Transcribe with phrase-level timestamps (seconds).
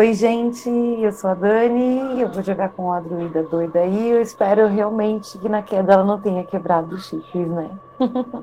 [0.00, 4.08] Oi, gente, eu sou a Dani, eu vou jogar com a druida doida aí.
[4.08, 7.70] Eu espero realmente que na queda ela não tenha quebrado os chifres, né?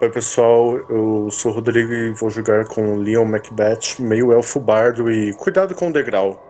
[0.00, 5.12] Oi, pessoal, eu sou o Rodrigo e vou jogar com Leon Macbeth, meio elfo bardo
[5.12, 6.42] e cuidado com o degrau.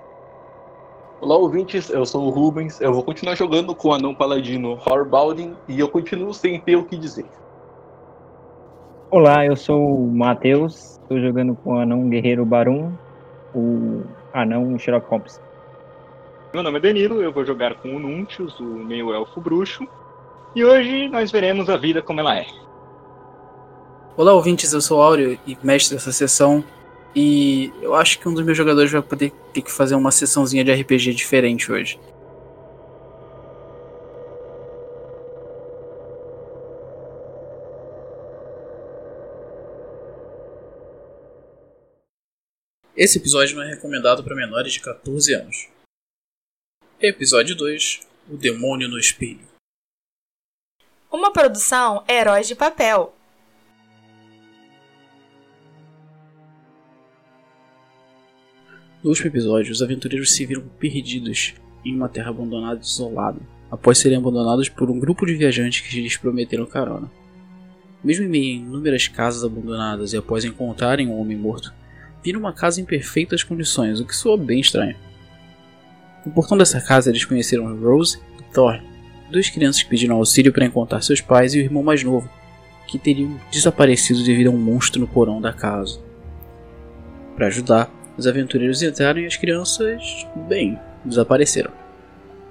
[1.20, 5.56] Olá, ouvintes, eu sou o Rubens, eu vou continuar jogando com o anão paladino Horbaldin
[5.66, 7.26] e eu continuo sem ter o que dizer.
[9.08, 12.92] Olá, eu sou o Matheus, estou jogando com o anão guerreiro Barum,
[13.54, 14.02] o
[14.34, 15.40] anão Sherlock Holmes.
[16.52, 19.86] Meu nome é Danilo, eu vou jogar com o Nuntius, o meio elfo bruxo,
[20.56, 22.46] e hoje nós veremos a vida como ela é.
[24.16, 26.64] Olá, ouvintes, eu sou o Áureo e mestre dessa sessão.
[27.14, 30.64] E eu acho que um dos meus jogadores vai poder ter que fazer uma sessãozinha
[30.64, 32.00] de RPG diferente hoje.
[42.96, 45.68] Esse episódio não é recomendado para menores de 14 anos.
[46.98, 49.46] Episódio 2 O Demônio no Espelho.
[51.12, 53.14] Uma produção Heróis de Papel.
[59.04, 61.52] No último episódio, os aventureiros se viram perdidos
[61.84, 66.00] em uma terra abandonada e isolada, após serem abandonados por um grupo de viajantes que
[66.00, 67.10] lhes prometeram carona.
[68.02, 71.74] Mesmo em meio a inúmeras casas abandonadas e após encontrarem um homem morto,
[72.26, 74.96] viram uma casa em perfeitas condições, o que soou bem estranho.
[76.24, 78.80] No portão dessa casa, eles conheceram Rose e Thor,
[79.30, 82.28] duas crianças que pediram auxílio para encontrar seus pais e o irmão mais novo,
[82.88, 86.00] que teriam desaparecido devido a um monstro no porão da casa.
[87.36, 87.88] Para ajudar,
[88.18, 91.70] os aventureiros entraram e as crianças, bem, desapareceram.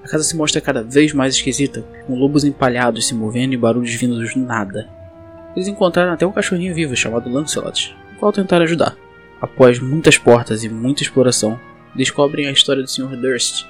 [0.06, 3.94] A casa se mostra cada vez mais esquisita, com lobos empalhados se movendo e barulhos
[3.94, 4.88] vindos do nada.
[5.54, 8.96] Eles encontraram até um cachorrinho vivo chamado Lancelot, o qual tentaram ajudar.
[9.42, 11.60] Após muitas portas e muita exploração,
[11.94, 13.16] descobrem a história do Sr.
[13.16, 13.66] Durst,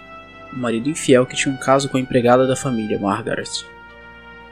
[0.54, 3.66] um marido infiel que tinha um caso com a empregada da família, Margaret.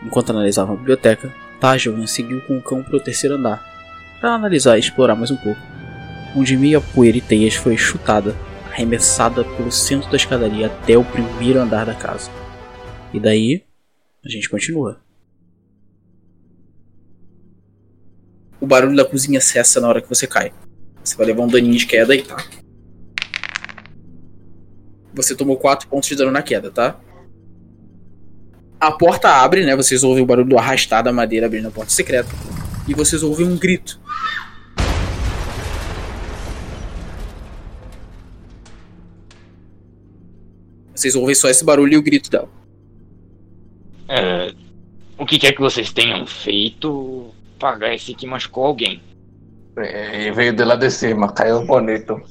[0.04, 3.64] Enquanto analisavam a biblioteca, Tajovan seguiu com o cão para o terceiro andar,
[4.20, 5.74] para analisar e explorar mais um pouco
[6.36, 8.36] onde meia poeira e teias foi chutada,
[8.66, 12.32] arremessada pelo centro da escadaria até o primeiro andar da casa.
[13.14, 13.64] E daí,
[14.26, 15.00] a gente continua.
[18.60, 20.52] O barulho da cozinha cessa na hora que você cai.
[21.04, 22.38] Você vai levar um daninho de queda aí, tá?
[25.14, 27.00] Você tomou 4 pontos de dano na queda, tá?
[28.80, 29.76] A porta abre, né?
[29.76, 32.30] Vocês ouvem o barulho do arrastar da madeira abrindo a porta secreta.
[32.88, 34.02] E vocês ouvem um grito
[41.04, 42.50] Vocês ouvem só esse barulho e o grito dela.
[44.08, 44.54] É,
[45.18, 49.02] o que quer que vocês tenham feito, pagar esse que machucou alguém.
[49.78, 52.22] É, veio de lá de cima, caiu bonito.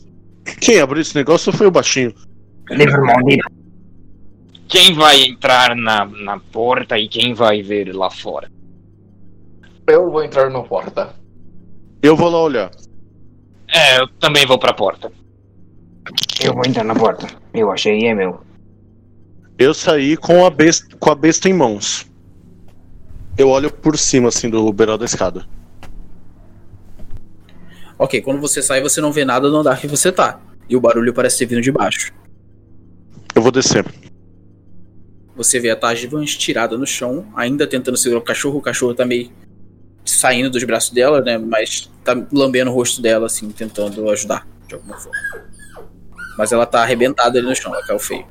[0.61, 2.15] Quem abriu esse negócio foi o baixinho.
[2.71, 3.49] Livre maldito.
[4.69, 8.51] Quem vai entrar na, na porta e quem vai ver lá fora?
[9.87, 11.15] Eu vou entrar na porta.
[12.03, 12.71] Eu vou lá olhar.
[13.69, 15.13] É, eu também vou pra porta.
[16.43, 17.27] Eu vou entrar na porta.
[17.53, 18.41] Eu achei e é meu.
[19.59, 22.07] Eu saí com a besta, com a besta em mãos.
[23.37, 25.47] Eu olho por cima, assim, do beiral da escada.
[28.03, 30.41] Ok, quando você sai, você não vê nada no andar que você tá.
[30.69, 32.13] E o barulho parece ter vindo de baixo.
[33.33, 33.87] Eu vou descer.
[35.37, 38.59] Você vê a Tajivan estirada no chão, ainda tentando segurar o cachorro.
[38.59, 39.31] O cachorro tá meio
[40.05, 41.39] saindo dos braços dela, né?
[41.39, 45.21] Mas tá lambendo o rosto dela, assim, tentando ajudar de alguma forma.
[46.37, 48.27] Mas ela tá arrebentada ali no chão, ela caiu feio.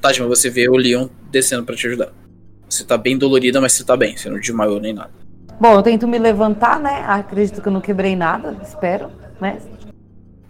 [0.00, 2.12] Tajma, você vê o Leon descendo para te ajudar.
[2.68, 5.21] Você tá bem dolorida, mas você tá bem, você não desmaiou nem nada.
[5.60, 7.04] Bom, eu tento me levantar, né?
[7.06, 9.58] Acredito que eu não quebrei nada, espero, né?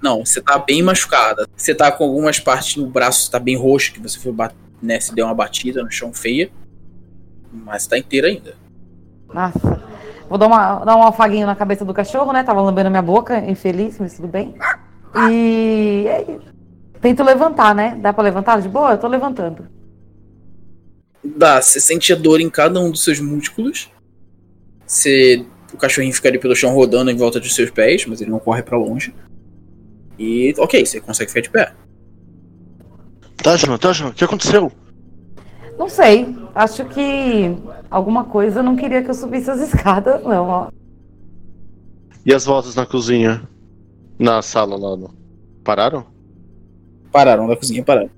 [0.02, 1.46] Não, você tá bem machucada.
[1.56, 4.34] Você tá com algumas partes no braço, tá bem roxo, que você foi
[4.82, 6.50] né, se deu uma batida no chão feia.
[7.52, 8.54] Mas tá inteira ainda.
[9.32, 9.80] Nossa.
[10.28, 12.42] Vou dar uma, dar um afaguinho na cabeça do cachorro, né?
[12.42, 14.54] Tava lambendo minha boca, infeliz, mas tudo bem.
[15.30, 16.38] E é.
[17.00, 17.98] Tento levantar, né?
[18.00, 18.92] Dá pra levantar de boa?
[18.92, 19.68] Eu tô levantando.
[21.22, 23.91] Dá, você sente a dor em cada um dos seus músculos.
[24.92, 28.30] Você, o cachorrinho fica ali pelo chão rodando em volta dos seus pés, mas ele
[28.30, 29.14] não corre para longe.
[30.18, 31.72] E ok, você consegue ficar de pé.
[33.38, 34.70] Tajma, Tajma, o que aconteceu?
[35.78, 36.36] Não sei.
[36.54, 37.56] Acho que
[37.90, 40.68] alguma coisa não queria que eu subisse as escadas, não, ó.
[42.26, 43.48] E as vozes na cozinha?
[44.18, 44.94] Na sala lá?
[44.94, 45.14] No...
[45.64, 46.04] Pararam?
[47.10, 48.10] Pararam na cozinha, pararam.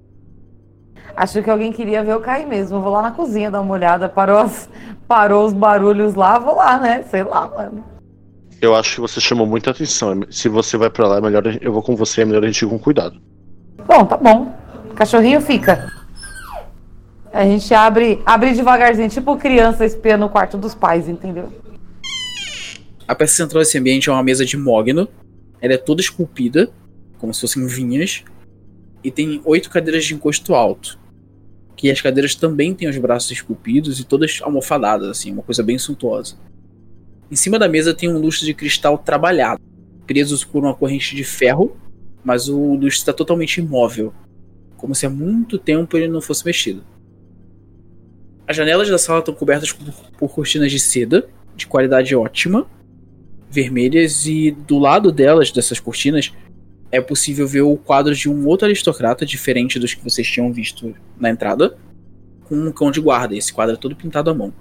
[1.16, 2.76] Acho que alguém queria ver eu cair mesmo.
[2.76, 4.08] Eu vou lá na cozinha dar uma olhada.
[4.08, 4.68] Parou, as,
[5.06, 7.04] parou os barulhos lá, vou lá, né?
[7.10, 7.84] Sei lá, mano.
[8.60, 10.22] Eu acho que você chamou muita atenção.
[10.30, 12.64] Se você vai pra lá, é melhor eu vou com você, é melhor a gente
[12.64, 13.20] ir com cuidado.
[13.86, 14.52] Bom, tá bom.
[14.94, 15.92] Cachorrinho fica.
[17.32, 21.52] A gente abre, abre devagarzinho, tipo criança espiando o quarto dos pais, entendeu?
[23.06, 25.08] A peça central desse ambiente é uma mesa de mogno.
[25.60, 26.70] Ela é toda esculpida,
[27.18, 28.24] como se fossem vinhas.
[29.02, 30.98] E tem oito cadeiras de encosto alto.
[31.76, 35.78] Que as cadeiras também têm os braços esculpidos e todas almofadadas, assim, uma coisa bem
[35.78, 36.36] suntuosa.
[37.30, 39.60] Em cima da mesa tem um lustre de cristal trabalhado,
[40.06, 41.76] preso por uma corrente de ferro,
[42.22, 44.12] mas o lustre está totalmente imóvel,
[44.76, 46.84] como se há muito tempo ele não fosse mexido.
[48.46, 51.26] As janelas da sala estão cobertas por, cortinas de seda,
[51.56, 52.66] de qualidade ótima,
[53.50, 56.32] vermelhas, e do lado delas, dessas cortinas,
[56.94, 60.94] é possível ver o quadro de um outro aristocrata, diferente dos que vocês tinham visto
[61.18, 61.76] na entrada,
[62.44, 63.34] com um cão de guarda.
[63.34, 64.52] Esse quadro é todo pintado à mão.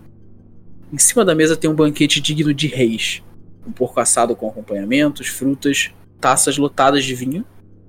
[0.92, 3.22] Em cima da mesa tem um banquete digno de reis.
[3.68, 7.46] Um porco assado com acompanhamentos, frutas, taças lotadas de vinho,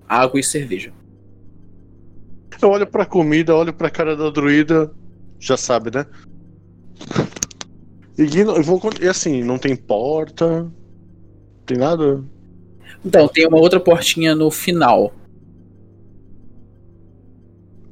[0.06, 0.92] água e cerveja.
[2.60, 4.92] Eu olho pra comida, olho pra cara da druida,
[5.38, 6.06] já sabe, né?
[8.18, 10.70] E, vou, e assim, não tem porta,
[11.64, 12.22] tem nada.
[13.04, 15.12] Então, tem uma outra portinha no final.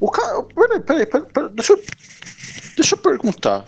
[0.00, 0.42] O cara.
[0.42, 1.82] Peraí, peraí, peraí, peraí, deixa, eu,
[2.76, 3.66] deixa eu perguntar.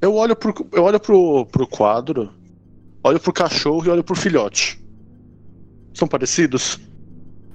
[0.00, 2.32] Eu olho, pro, eu olho pro, pro quadro,
[3.04, 4.80] olho pro cachorro e olho pro filhote.
[5.92, 6.78] São parecidos?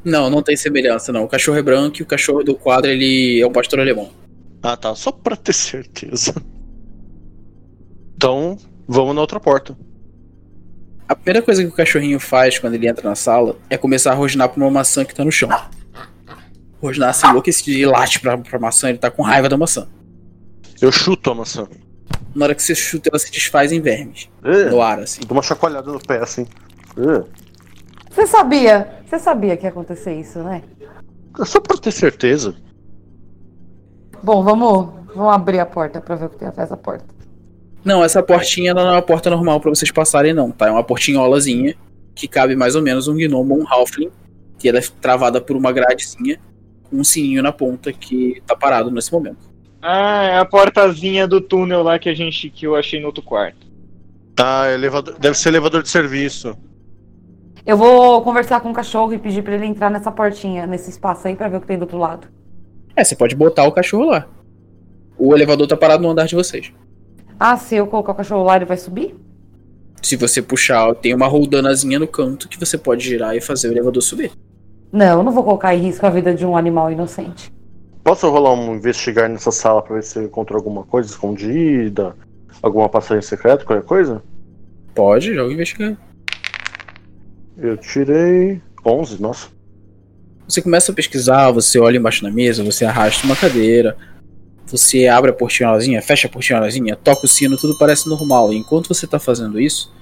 [0.03, 1.23] Não, não tem semelhança, não.
[1.23, 4.11] O cachorro é branco e o cachorro do quadro ele é um pastor alemão.
[4.61, 6.33] Ah tá, só pra ter certeza.
[8.15, 8.57] Então,
[8.87, 9.77] vamos na outra porta.
[11.07, 14.15] A primeira coisa que o cachorrinho faz quando ele entra na sala é começar a
[14.15, 15.49] rosnar pra uma maçã que tá no chão.
[16.81, 19.87] Rosnar assim, enlouquecido e late pra, pra maçã, ele tá com raiva da maçã.
[20.81, 21.67] Eu chuto a maçã.
[22.35, 24.29] Na hora que você chuta, ela se desfaz em vermes.
[24.43, 25.21] É, No ar, assim.
[25.21, 26.47] dou uma chacoalhada no pé assim.
[26.97, 27.23] É,
[28.11, 28.99] Você sabia?
[29.05, 30.61] Você sabia que ia acontecer isso, né?
[31.39, 32.55] é só pra ter certeza.
[34.23, 37.05] Bom, vamos, vamos abrir a porta pra ver o que tem atrás da porta.
[37.83, 40.67] Não, essa portinha ela não é uma porta normal pra vocês passarem, não, tá?
[40.67, 41.75] É uma portinholazinha
[42.15, 44.09] que cabe mais ou menos um gnomo ou um halfling.
[44.57, 46.39] Que ela é travada por uma gradezinha
[46.83, 49.51] com um sininho na ponta que tá parado nesse momento.
[49.81, 53.21] Ah, é a portazinha do túnel lá que a gente que eu achei no outro
[53.21, 53.67] quarto.
[54.39, 56.57] Ah, elevador, deve ser elevador de serviço.
[57.65, 61.27] Eu vou conversar com o cachorro e pedir pra ele entrar nessa portinha, nesse espaço
[61.27, 62.27] aí, pra ver o que tem do outro lado.
[62.95, 64.27] É, você pode botar o cachorro lá.
[65.17, 66.71] O elevador tá parado no andar de vocês.
[67.39, 69.15] Ah, se eu colocar o cachorro lá, ele vai subir?
[70.01, 73.71] Se você puxar, tem uma roldanazinha no canto que você pode girar e fazer o
[73.71, 74.31] elevador subir.
[74.91, 77.51] Não, eu não vou colocar em risco a vida de um animal inocente.
[78.03, 82.15] Posso rolar um investigar nessa sala pra ver se eu encontro alguma coisa escondida?
[82.61, 84.21] Alguma passagem secreta, qualquer coisa?
[84.93, 85.97] Pode, joga investigar.
[87.57, 89.47] Eu tirei 11, nossa.
[90.47, 93.95] Você começa a pesquisar, você olha embaixo da mesa, você arrasta uma cadeira,
[94.67, 98.51] você abre a portinholazinha, fecha a portinholazinha, toca o sino, tudo parece normal.
[98.53, 99.93] E enquanto você tá fazendo isso,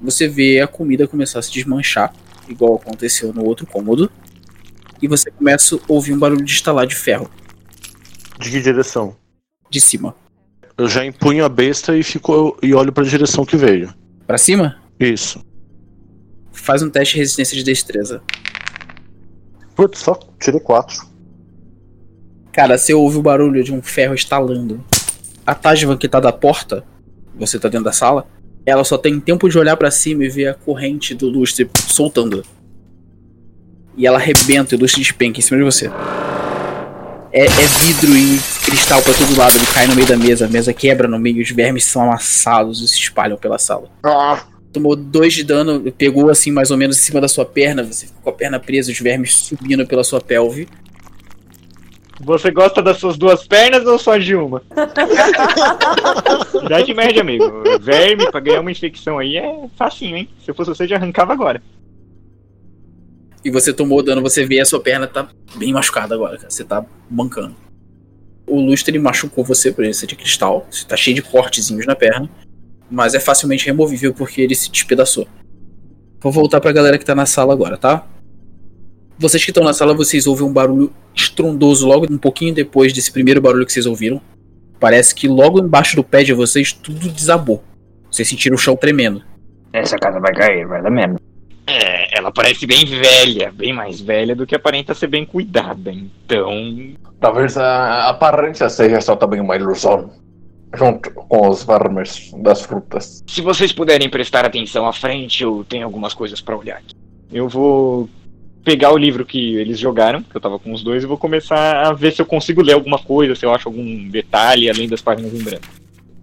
[0.00, 2.12] você vê a comida começar a se desmanchar,
[2.48, 4.10] igual aconteceu no outro cômodo.
[5.00, 7.30] E você começa a ouvir um barulho de estalar de ferro,
[8.40, 9.16] De que direção?
[9.70, 10.14] de cima.
[10.76, 13.92] Eu já empunho a besta e fico e olho pra direção que veio.
[14.26, 14.76] Pra cima?
[14.98, 15.44] Isso.
[16.52, 18.22] Faz um teste de resistência de destreza.
[19.74, 21.06] Putz, só tirei 4.
[22.52, 24.84] Cara, você ouve o barulho de um ferro estalando.
[25.46, 26.84] A Tajva que tá da porta,
[27.34, 28.26] você tá dentro da sala,
[28.66, 32.44] ela só tem tempo de olhar pra cima e ver a corrente do lustre soltando.
[33.96, 35.90] E ela arrebenta e o lustre despenca em cima de você.
[37.32, 40.48] É, é vidro e cristal pra todo lado, ele cai no meio da mesa, a
[40.48, 43.90] mesa quebra no meio, os vermes são amassados e se espalham pela sala.
[44.02, 47.82] Ah, Tomou dois de dano, pegou assim mais ou menos em cima da sua perna,
[47.82, 50.68] você ficou com a perna presa, os vermes subindo pela sua pelve.
[52.20, 54.62] Você gosta das suas duas pernas ou só de uma?
[56.64, 57.44] Idade média, amigo.
[57.80, 60.28] Verme pra ganhar uma infecção aí é facinho, hein?
[60.44, 61.62] Se eu fosse você, já arrancava agora.
[63.44, 66.50] e você tomou dano, você vê a sua perna tá bem machucada agora, cara.
[66.50, 67.54] Você tá mancando.
[68.46, 70.66] O lustre machucou você por ele ser de cristal.
[70.70, 72.28] Você tá cheio de cortezinhos na perna.
[72.90, 75.28] Mas é facilmente removível porque ele se despedaçou.
[76.20, 78.04] Vou voltar pra galera que tá na sala agora, tá?
[79.18, 83.10] Vocês que estão na sala, vocês ouvem um barulho estrondoso logo um pouquinho depois desse
[83.10, 84.20] primeiro barulho que vocês ouviram.
[84.78, 87.62] Parece que logo embaixo do pé de vocês tudo desabou.
[88.10, 89.22] Vocês sentiram o chão tremendo.
[89.72, 91.20] Essa casa vai cair, vai dar merda.
[91.66, 95.92] É, ela parece bem velha, bem mais velha do que aparenta ser bem cuidada.
[95.92, 100.10] Então, Talvez a aparência seja só também uma ilusão.
[100.74, 103.22] junto com os vermes das frutas.
[103.26, 106.94] Se vocês puderem prestar atenção à frente, eu tenho algumas coisas pra olhar aqui.
[107.32, 108.08] Eu vou
[108.68, 111.86] pegar o livro que eles jogaram, que eu tava com os dois, e vou começar
[111.86, 115.00] a ver se eu consigo ler alguma coisa, se eu acho algum detalhe além das
[115.00, 115.64] páginas em branco.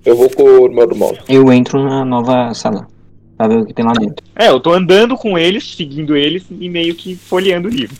[0.05, 1.17] Eu vou com o meu irmão.
[1.27, 2.87] Eu entro na nova sala.
[3.35, 4.23] Pra ver o que tem lá dentro.
[4.35, 7.97] É, eu tô andando com eles, seguindo eles e meio que folheando o livro.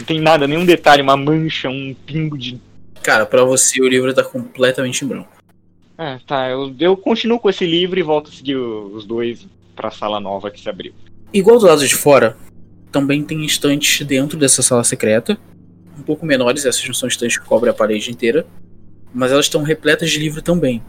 [0.00, 2.60] Não tem nada, nenhum detalhe, uma mancha, um pingo de.
[3.00, 5.28] Cara, pra você o livro tá completamente em branco.
[5.96, 9.92] É, tá, eu, eu continuo com esse livro e volto a seguir os dois pra
[9.92, 10.92] sala nova que se abriu.
[11.32, 12.36] Igual do lado de fora,
[12.92, 15.38] também tem estantes dentro dessa sala secreta.
[15.98, 18.46] Um pouco menores, essas não são estantes que cobrem a parede inteira.
[19.14, 20.82] Mas elas estão repletas de livro também.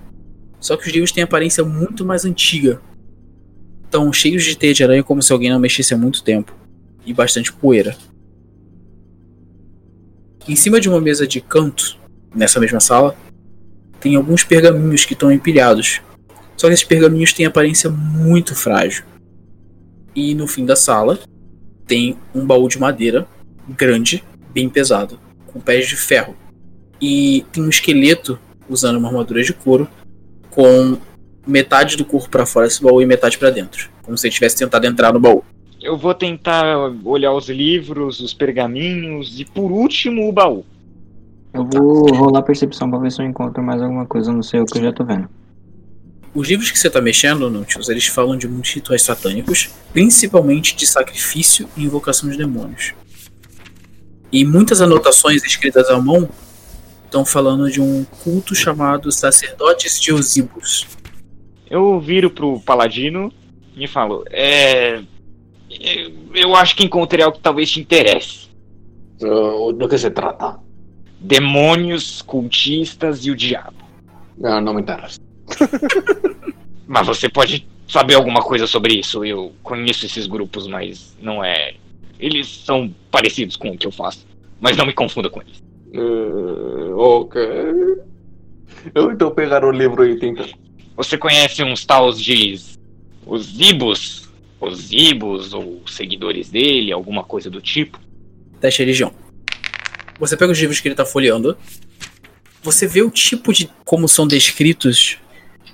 [0.60, 2.82] Só que os livros têm aparência muito mais antiga.
[3.86, 6.54] Estão cheios de teia de aranha como se alguém não mexesse há muito tempo.
[7.06, 7.96] E bastante poeira.
[10.48, 11.98] Em cima de uma mesa de canto,
[12.36, 13.16] nessa mesma sala,
[14.00, 16.02] tem alguns pergaminhos que estão empilhados.
[16.58, 19.06] Só que esses pergaminhos têm aparência muito frágil.
[20.16, 21.20] E no fim da sala
[21.86, 23.28] tem um baú de madeira
[23.68, 24.24] grande,
[24.54, 26.36] bem pesado, com pés de ferro.
[27.02, 29.88] E tem um esqueleto usando uma armadura de couro
[30.50, 30.98] com
[31.46, 34.58] metade do corpo para fora desse baú e metade para dentro, como se ele tivesse
[34.58, 35.44] tentado entrar no baú.
[35.82, 40.64] Eu vou tentar olhar os livros, os pergaminhos e por último o baú.
[41.54, 44.66] Eu vou rolar percepção pra ver se eu encontro mais alguma coisa, não sei o
[44.66, 45.30] que eu já tô vendo.
[46.34, 50.88] Os livros que você está mexendo, Nutius, eles falam de muitos rituais satânicos, principalmente de
[50.88, 52.94] sacrifício e invocação de demônios.
[54.32, 56.28] E muitas anotações escritas à mão
[57.06, 60.88] estão falando de um culto chamado Sacerdotes de Osíbus.
[61.70, 63.32] Eu viro pro paladino
[63.76, 65.02] e falo: É.
[65.70, 68.48] eu- Eu acho que encontrei algo que talvez te interesse.
[69.22, 70.58] Uh, do que se trata?
[71.20, 73.78] Demônios, cultistas e o diabo.
[74.36, 75.20] Não, não me interessa.
[76.88, 79.24] Mas você pode saber alguma coisa sobre isso.
[79.24, 81.76] Eu conheço esses grupos, mas não é.
[82.20, 84.26] Eles são parecidos com o que eu faço.
[84.60, 85.62] Mas não me confunda com eles.
[85.94, 87.42] Uh, ok.
[88.94, 90.48] Eu então pegar o livro e tentar.
[90.96, 92.60] Você conhece uns tals de.
[93.26, 94.30] Os Ibus?
[94.60, 98.00] Os Ibus, ou seguidores dele, alguma coisa do tipo?
[98.60, 99.14] Teste religião.
[100.20, 101.58] Você pega os livros que ele está folheando.
[102.62, 105.18] Você vê o tipo de como são descritos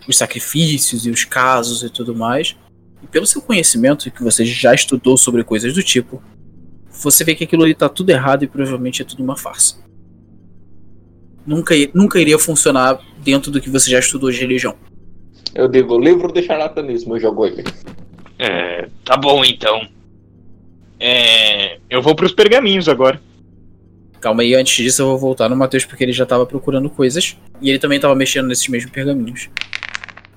[0.10, 2.56] os sacrifícios e os casos e tudo mais.
[3.02, 6.22] E pelo seu conhecimento que você já estudou sobre coisas do tipo,
[6.90, 9.78] você vê que aquilo ali tá tudo errado e provavelmente é tudo uma farsa.
[11.46, 14.76] Nunca, nunca iria funcionar dentro do que você já estudou de religião.
[15.56, 17.64] Eu digo, livro de charlatanismo, eu jogo ele.
[18.38, 18.88] É.
[19.06, 19.88] Tá bom então.
[21.00, 21.80] É.
[21.90, 23.22] Eu vou pros pergaminhos agora.
[24.20, 27.38] Calma aí, antes disso eu vou voltar no Matheus porque ele já tava procurando coisas.
[27.62, 29.50] E ele também tava mexendo nesses mesmos pergaminhos.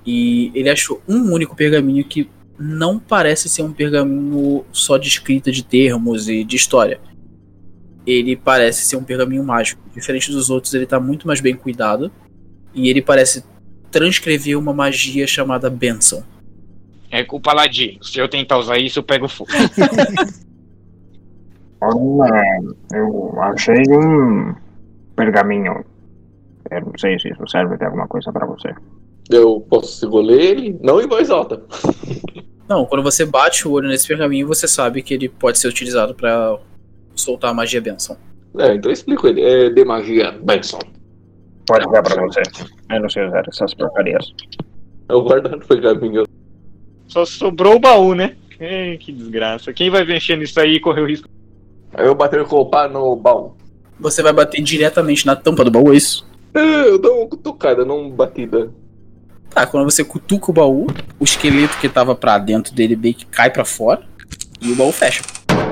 [0.05, 2.29] E ele achou um único pergaminho que
[2.59, 6.99] não parece ser um pergaminho só de escrita de termos e de história.
[8.05, 9.81] Ele parece ser um pergaminho mágico.
[9.93, 12.11] Diferente dos outros, ele tá muito mais bem cuidado.
[12.73, 13.43] E ele parece
[13.91, 16.23] transcrever uma magia chamada Benção.
[17.09, 18.03] É com o paladino.
[18.03, 19.51] Se eu tentar usar isso, eu pego fogo.
[21.79, 22.61] Olha,
[22.93, 24.55] eu achei um
[25.15, 25.85] pergaminho.
[26.71, 28.73] Eu não sei se isso serve de alguma coisa pra você.
[29.35, 30.77] Eu posso segurar ele?
[30.81, 31.61] Não em voz alta.
[32.67, 36.15] Não, quando você bate o olho nesse pergaminho, você sabe que ele pode ser utilizado
[36.15, 36.57] para
[37.15, 38.17] soltar a magia Benção.
[38.57, 39.41] É, então eu explico ele.
[39.41, 40.79] É de magia Benson.
[41.67, 42.41] Pode dar pra você.
[42.89, 44.33] Eu não sei usar essas porcarias.
[45.09, 46.23] Eu guardo no pergaminho.
[47.07, 48.35] Só sobrou o baú, né?
[48.59, 49.73] Ei, que desgraça.
[49.73, 51.27] Quem vai mexer nisso aí e correr o risco?
[51.93, 53.55] Aí eu bater com o pá no baú.
[53.99, 56.27] Você vai bater diretamente na tampa do baú, é isso?
[56.53, 58.71] É, eu dou uma cutucada, não batida.
[59.53, 60.87] Tá, quando você cutuca o baú,
[61.19, 64.03] o esqueleto que tava pra dentro dele meio que cai pra fora
[64.59, 65.21] e o baú fecha.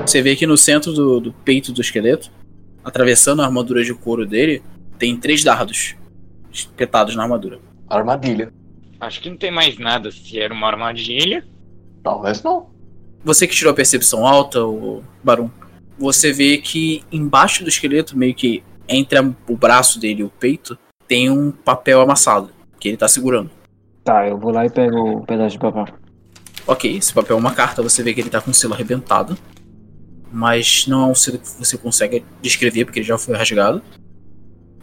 [0.06, 2.30] Você vê que no centro do, do peito do esqueleto,
[2.84, 4.62] atravessando a armadura de couro dele,
[4.98, 5.96] tem três dardos
[6.52, 7.58] espetados na armadura.
[7.88, 8.52] Armadilha.
[9.00, 10.12] Acho que não tem mais nada.
[10.12, 11.44] Se era uma armadilha.
[12.04, 12.70] Talvez não.
[13.24, 15.50] Você que tirou a percepção alta, o Barum,
[15.98, 20.78] você vê que embaixo do esqueleto, meio que entre o braço dele e o peito,
[21.08, 23.50] tem um papel amassado que ele tá segurando.
[24.04, 25.86] Tá, eu vou lá e pego o pedaço de papel.
[26.66, 29.36] Ok, esse papel é uma carta, você vê que ele tá com o selo arrebentado.
[30.32, 33.82] Mas não é um selo que você consegue descrever, porque ele já foi rasgado.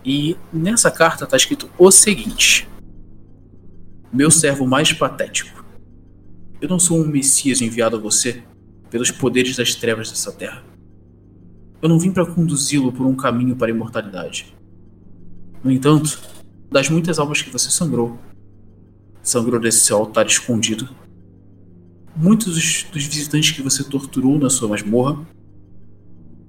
[0.06, 2.70] E nessa carta tá escrito o seguinte:
[4.14, 5.66] Meu servo mais patético.
[6.62, 8.44] Eu não sou um Messias enviado a você
[8.90, 10.64] pelos poderes das trevas dessa terra.
[11.82, 14.56] Eu não vim para conduzi-lo por um caminho para a imortalidade.
[15.64, 16.20] No entanto,
[16.70, 18.20] das muitas almas que você sangrou,
[19.22, 20.90] sangrou desse altar escondido,
[22.16, 25.26] muitos dos, dos visitantes que você torturou na sua masmorra,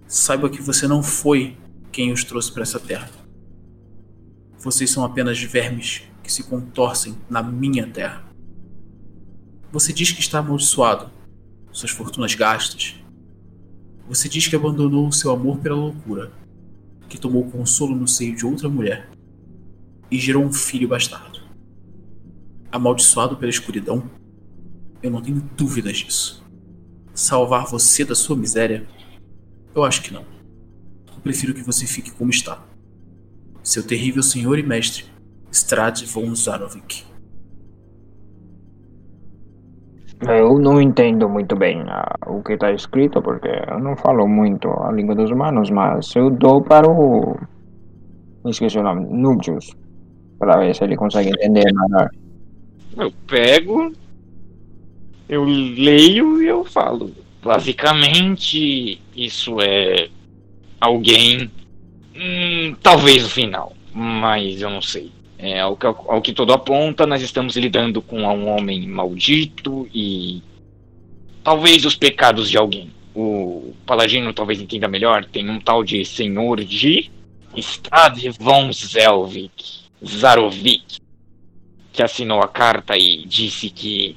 [0.07, 1.57] saiba que você não foi
[1.93, 3.11] quem os trouxe para essa terra.
[4.59, 8.25] Vocês são apenas vermes que se contorcem na minha terra.
[9.73, 11.11] Você diz que está amaldiçoado,
[11.71, 12.97] suas fortunas gastas.
[14.09, 16.33] Você diz que abandonou o seu amor pela loucura,
[17.09, 19.09] que tomou consolo no seio de outra mulher
[20.11, 21.30] e gerou um filho bastardo.
[22.73, 24.03] Amaldiçoado pela escuridão?
[25.03, 26.45] Eu não tenho dúvidas disso.
[27.15, 28.87] Salvar você da sua miséria?
[29.75, 30.23] Eu acho que não.
[30.23, 32.63] Eu prefiro que você fique como está.
[33.63, 35.05] Seu terrível senhor e mestre,
[35.51, 37.05] Strad von Zarovic.
[40.29, 44.69] Eu não entendo muito bem ah, o que está escrito, porque eu não falo muito
[44.69, 47.39] a língua dos humanos, mas eu dou para o.
[48.45, 49.75] Me esqueci o nome, Nubtius,
[50.39, 52.11] para ver se ele consegue entender nada.
[52.97, 53.93] Eu pego,
[55.29, 57.15] eu leio e eu falo.
[57.43, 60.09] Basicamente, isso é
[60.81, 61.51] alguém.
[62.15, 65.11] Hum, talvez o final, mas eu não sei.
[65.39, 70.43] É, ao, que, ao que todo aponta, nós estamos lidando com um homem maldito e.
[71.43, 72.91] Talvez os pecados de alguém.
[73.15, 75.25] O Paladino talvez entenda melhor.
[75.25, 77.11] Tem um tal de Senhor de.
[77.57, 79.81] Stade von Zelvik.
[80.05, 81.01] Zarovic.
[81.93, 84.17] Que assinou a carta e disse que.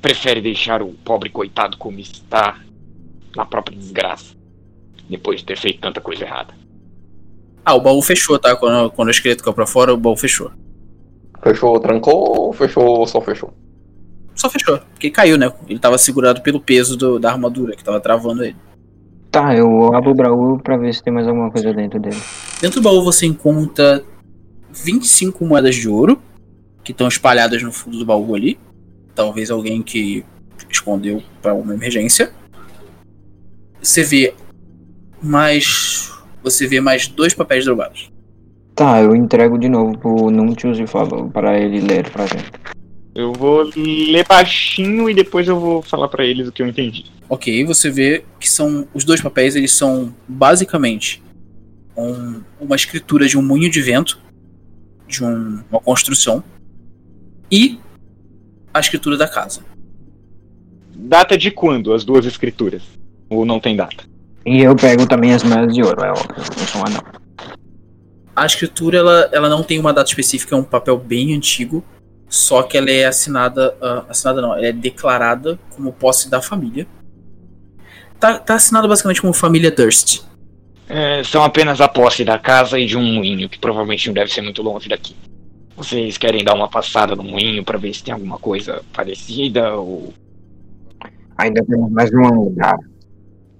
[0.00, 2.58] Prefere deixar o pobre coitado como está.
[3.36, 4.34] Na própria desgraça.
[5.08, 6.54] Depois de ter feito tanta coisa errada.
[7.64, 8.56] Ah, o baú fechou, tá?
[8.56, 10.50] Quando, quando o esqueleto caiu pra fora, o baú fechou.
[11.42, 13.52] Fechou, trancou ou fechou ou só fechou?
[14.34, 15.52] Só fechou, porque caiu, né?
[15.68, 18.56] Ele tava segurado pelo peso do- da armadura que tava travando ele.
[19.30, 22.16] Tá, eu abro o baú pra ver se tem mais alguma coisa dentro dele.
[22.60, 24.02] Dentro do baú você encontra
[24.72, 26.20] 25 moedas de ouro
[26.88, 28.58] que estão espalhadas no fundo do baú ali.
[29.14, 30.24] Talvez alguém que
[30.70, 32.32] escondeu para uma emergência.
[33.82, 34.32] Você vê
[35.22, 36.10] mais.
[36.42, 38.10] Você vê mais dois papéis drogados.
[38.74, 42.50] Tá, eu entrego de novo pro Nuntius e falo para ele ler pra gente.
[43.14, 47.04] Eu vou ler baixinho e depois eu vou falar pra eles o que eu entendi.
[47.28, 48.88] Ok, você vê que são.
[48.94, 51.22] Os dois papéis eles são basicamente
[51.94, 54.18] um- uma escritura de um moinho de vento,
[55.06, 56.42] de um- uma construção,
[57.50, 57.78] e
[58.72, 59.62] a escritura da casa.
[60.94, 62.82] Data de quando as duas escrituras?
[63.30, 64.04] Ou não tem data?
[64.44, 66.34] E eu pego também as moedas de ouro, é óbvio.
[66.36, 67.02] Eu sou um anão.
[68.34, 71.84] A escritura ela, ela não tem uma data específica, é um papel bem antigo,
[72.28, 76.86] só que ela é assinada, ah, assinada não, ela é declarada como posse da família.
[78.20, 80.22] Tá, tá assinada basicamente como família Durst.
[80.88, 84.32] É, são apenas a posse da casa e de um moinho, que provavelmente não deve
[84.32, 85.14] ser muito longe daqui.
[85.78, 90.12] Vocês querem dar uma passada no moinho pra ver se tem alguma coisa parecida ou.
[91.38, 92.76] Ainda temos mais um lugar.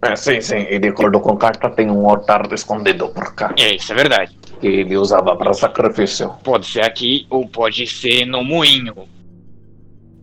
[0.02, 0.66] É, sim, sim.
[0.68, 3.54] E de acordo com a carta, tem um altar escondido por cá.
[3.56, 4.36] É, isso é verdade.
[4.60, 6.34] Que ele usava para sacrifício.
[6.42, 8.94] Pode ser aqui ou pode ser no moinho.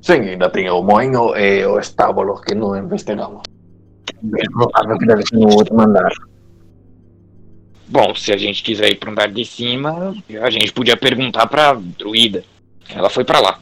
[0.02, 3.42] Sim, ainda tem o moinho e o estábulo que não investigamos.
[4.22, 6.12] Bem provável que deve ser no outro andar.
[7.88, 11.74] Bom, se a gente quiser ir pro andar de cima, a gente podia perguntar pra
[11.74, 12.44] druida.
[12.90, 13.60] Ela foi pra lá.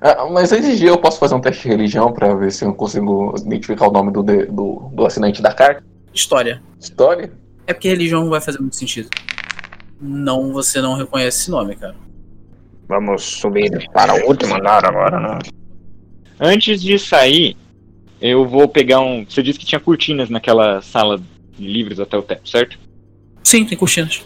[0.00, 2.74] Ah, mas antes de eu posso fazer um teste de religião para ver se eu
[2.74, 5.82] consigo identificar o nome do, de- do, do assinante da carta.
[6.12, 6.62] História.
[6.78, 7.32] História?
[7.66, 9.08] É porque religião não vai fazer muito sentido.
[10.00, 11.96] Não, você não reconhece esse nome, cara.
[12.86, 15.38] Vamos subir para o último andar agora, né?
[16.38, 17.56] Antes de sair,
[18.20, 19.24] eu vou pegar um.
[19.28, 21.18] Você disse que tinha cortinas naquela sala
[21.58, 22.78] de livros até o teto, certo?
[23.46, 24.24] Sim, tem cortinas.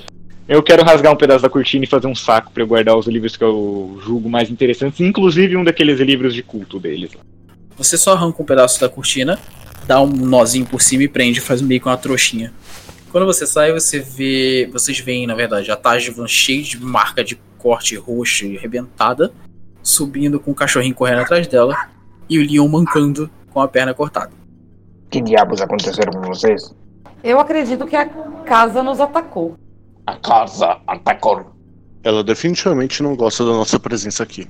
[0.49, 3.07] Eu quero rasgar um pedaço da cortina e fazer um saco pra eu guardar os
[3.07, 7.11] livros que eu julgo mais interessantes, inclusive um daqueles livros de culto deles.
[7.77, 9.39] Você só arranca um pedaço da cortina,
[9.87, 12.51] dá um nozinho por cima e prende, faz meio com uma trouxinha.
[13.13, 14.71] Quando você sai, você vê.
[14.73, 19.35] Vocês veem, na verdade, a Tajvan cheia de marca de corte roxa e arrebentada,
[19.83, 21.77] subindo com o cachorrinho correndo atrás dela,
[22.27, 24.33] e o Leon mancando com a perna cortada.
[25.11, 26.75] Que diabos aconteceram com vocês?
[27.23, 28.07] Eu acredito que a
[28.45, 29.57] casa nos atacou.
[30.07, 31.47] A casa atacou.
[32.03, 34.49] Ela definitivamente não gosta da nossa presença aqui.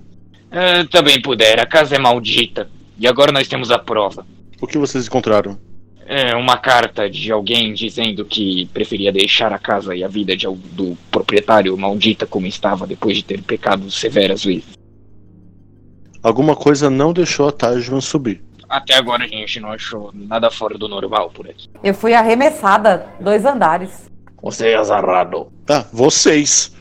[0.50, 2.70] É, também puder, a casa é maldita.
[2.98, 4.26] E agora nós temos a prova.
[4.60, 5.58] O que vocês encontraram?
[6.06, 10.46] É uma carta de alguém dizendo que preferia deixar a casa e a vida de,
[10.46, 14.76] do proprietário maldita como estava depois de ter pecado severas vezes.
[16.22, 18.42] Alguma coisa não deixou a Tajman subir.
[18.70, 21.68] Até agora a gente não achou nada fora do normal por aqui.
[21.82, 24.08] Eu fui arremessada dois andares.
[24.40, 25.52] Você é azarado.
[25.66, 26.72] Tá, vocês.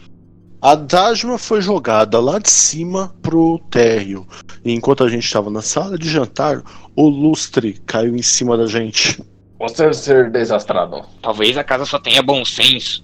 [0.62, 4.28] A Dajma foi jogada lá de cima pro térreo.
[4.63, 6.62] E enquanto a gente estava na sala de jantar,
[6.95, 9.23] o lustre caiu em cima da gente.
[9.58, 11.04] Você é ser desastrado.
[11.21, 13.04] Talvez a casa só tenha bom senso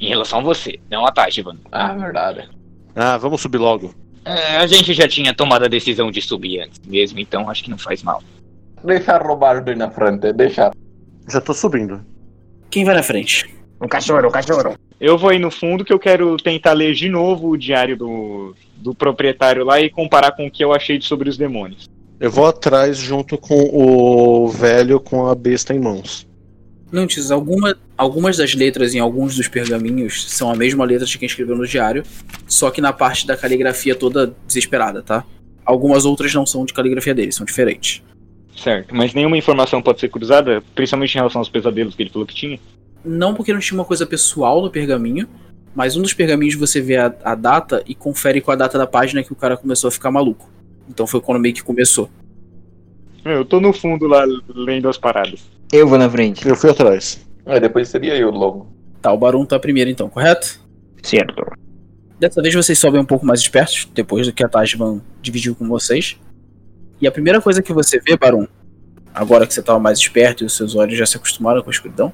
[0.00, 1.56] em relação a você, não a Tajivan.
[1.70, 2.48] Ah, verdade.
[2.96, 3.94] Ah, vamos subir logo.
[4.28, 7.70] É, a gente já tinha tomado a decisão de subir antes mesmo, então acho que
[7.70, 8.22] não faz mal.
[8.84, 10.70] Deixa Robardo ir na frente, deixa.
[11.26, 12.04] Já tô subindo.
[12.68, 13.48] Quem vai na frente?
[13.80, 14.74] O cachorro, o cachorro.
[15.00, 18.54] Eu vou aí no fundo que eu quero tentar ler de novo o diário do,
[18.76, 21.88] do proprietário lá e comparar com o que eu achei sobre os demônios.
[22.20, 26.27] Eu vou atrás junto com o velho com a besta em mãos.
[26.92, 31.26] Antes, alguma, algumas das letras em alguns dos pergaminhos são a mesma letra de quem
[31.26, 32.02] escreveu no diário,
[32.46, 35.24] só que na parte da caligrafia toda desesperada, tá?
[35.64, 38.02] Algumas outras não são de caligrafia dele, são diferentes.
[38.56, 42.26] Certo, mas nenhuma informação pode ser cruzada, principalmente em relação aos pesadelos que ele falou
[42.26, 42.58] que tinha.
[43.04, 45.28] Não porque não tinha uma coisa pessoal no pergaminho,
[45.74, 48.86] mas um dos pergaminhos você vê a, a data e confere com a data da
[48.86, 50.50] página que o cara começou a ficar maluco.
[50.88, 52.08] Então foi quando meio que começou.
[53.24, 55.57] Eu tô no fundo lá lendo as paradas.
[55.72, 56.46] Eu vou na frente.
[56.48, 57.20] Eu fui atrás.
[57.44, 58.66] Aí depois seria eu logo.
[59.00, 60.60] Tá, o Barum tá primeiro então, correto?
[61.02, 61.44] Certo.
[62.18, 65.68] Dessa vez vocês sobem um pouco mais espertos, depois do que a Tajman dividiu com
[65.68, 66.18] vocês.
[67.00, 68.46] E a primeira coisa que você vê, Barum,
[69.14, 71.72] agora que você tava mais esperto e os seus olhos já se acostumaram com a
[71.72, 72.12] escuridão,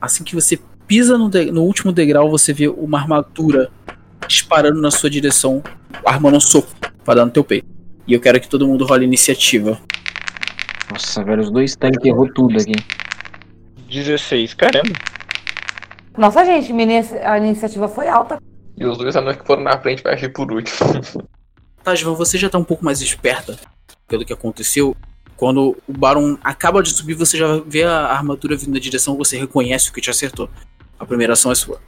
[0.00, 3.70] assim que você pisa no, no último degrau, você vê uma armadura
[4.26, 5.62] disparando na sua direção,
[6.04, 6.70] armando um soco
[7.04, 7.66] pra dar no teu peito.
[8.06, 9.78] E eu quero que todo mundo role iniciativa.
[10.90, 12.72] Nossa, velho, os dois tanques errou tudo aqui.
[13.88, 14.92] 16, caramba.
[16.16, 18.38] Nossa, gente, minha a iniciativa foi alta.
[18.76, 20.78] E os dois anões que foram na frente vai agir por último.
[21.82, 23.56] Tajvan, você já tá um pouco mais esperta
[24.06, 24.96] pelo que aconteceu.
[25.36, 29.38] Quando o Baron acaba de subir, você já vê a armadura vindo na direção, você
[29.38, 30.50] reconhece o que te acertou.
[30.98, 31.80] A primeira ação é sua.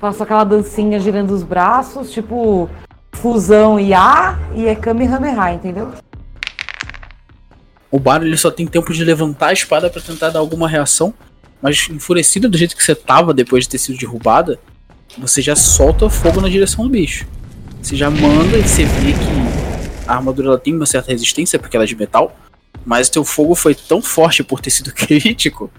[0.00, 2.68] Faço aquela dancinha girando os braços, tipo
[3.12, 5.92] fusão e A e é Kamehameha, entendeu?
[7.96, 11.14] O Baron ele só tem tempo de levantar a espada pra tentar dar alguma reação,
[11.62, 14.58] mas enfurecido do jeito que você tava depois de ter sido derrubada,
[15.16, 17.26] você já solta fogo na direção do bicho.
[17.80, 21.74] Você já manda e você vê que a armadura ela tem uma certa resistência porque
[21.74, 22.38] ela é de metal,
[22.84, 25.70] mas teu fogo foi tão forte por ter sido crítico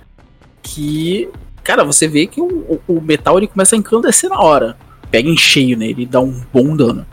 [0.63, 1.29] que,
[1.63, 2.47] cara, você vê que o,
[2.87, 4.75] o- o metal ele começa a encandecer na hora.
[5.11, 7.05] Pega em cheio nele e dá um bom dano.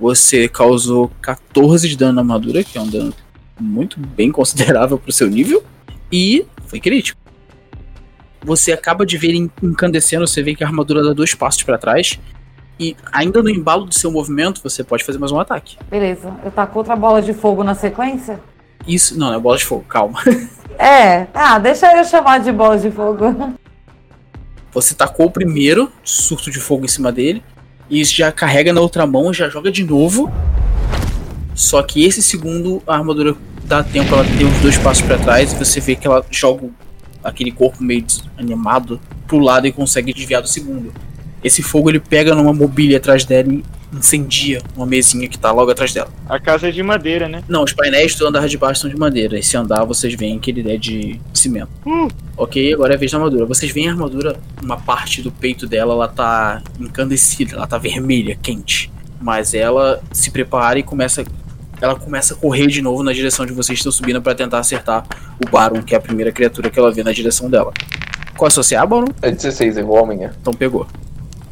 [0.00, 3.12] Você causou 14 de dano na armadura, que é um dano
[3.60, 5.62] muito bem considerável pro seu nível,
[6.10, 7.18] e foi crítico.
[8.42, 11.76] Você acaba de ver ele incandescendo, você vê que a armadura dá dois passos pra
[11.76, 12.18] trás,
[12.78, 15.76] e ainda no embalo do seu movimento, você pode fazer mais um ataque.
[15.90, 16.32] Beleza.
[16.44, 18.40] Eu taco outra bola de fogo na sequência?
[18.86, 20.20] Isso, não, não é bola de fogo, calma.
[20.80, 21.26] É.
[21.34, 23.52] Ah, deixa eu chamar de bola de fogo.
[24.70, 27.42] Você tacou o primeiro surto de fogo em cima dele,
[27.90, 30.30] e já carrega na outra mão, já joga de novo.
[31.58, 35.52] Só que esse segundo, a armadura dá tempo, ela tem uns dois passos pra trás,
[35.52, 36.68] e você vê que ela joga
[37.22, 40.92] aquele corpo meio desanimado pro lado e consegue desviar do segundo.
[41.42, 45.72] Esse fogo ele pega numa mobília atrás dela e incendia uma mesinha que tá logo
[45.72, 46.08] atrás dela.
[46.28, 47.42] A casa é de madeira, né?
[47.48, 49.36] Não, os painéis do andar de baixo são de madeira.
[49.36, 51.70] Esse andar vocês veem que ele é de cimento.
[52.36, 53.46] Ok, agora é a vez da armadura.
[53.46, 58.38] Vocês veem a armadura, uma parte do peito dela, ela tá encandecida, ela tá vermelha,
[58.40, 58.92] quente.
[59.20, 61.24] Mas ela se prepara e começa.
[61.80, 65.06] Ela começa a correr de novo na direção de vocês estão subindo pra tentar acertar
[65.44, 67.72] o Baron, que é a primeira criatura que ela vê na direção dela.
[68.36, 69.06] Qual é a sua CA, Baron?
[69.22, 70.34] É 16, é igual a minha.
[70.40, 70.86] Então pegou.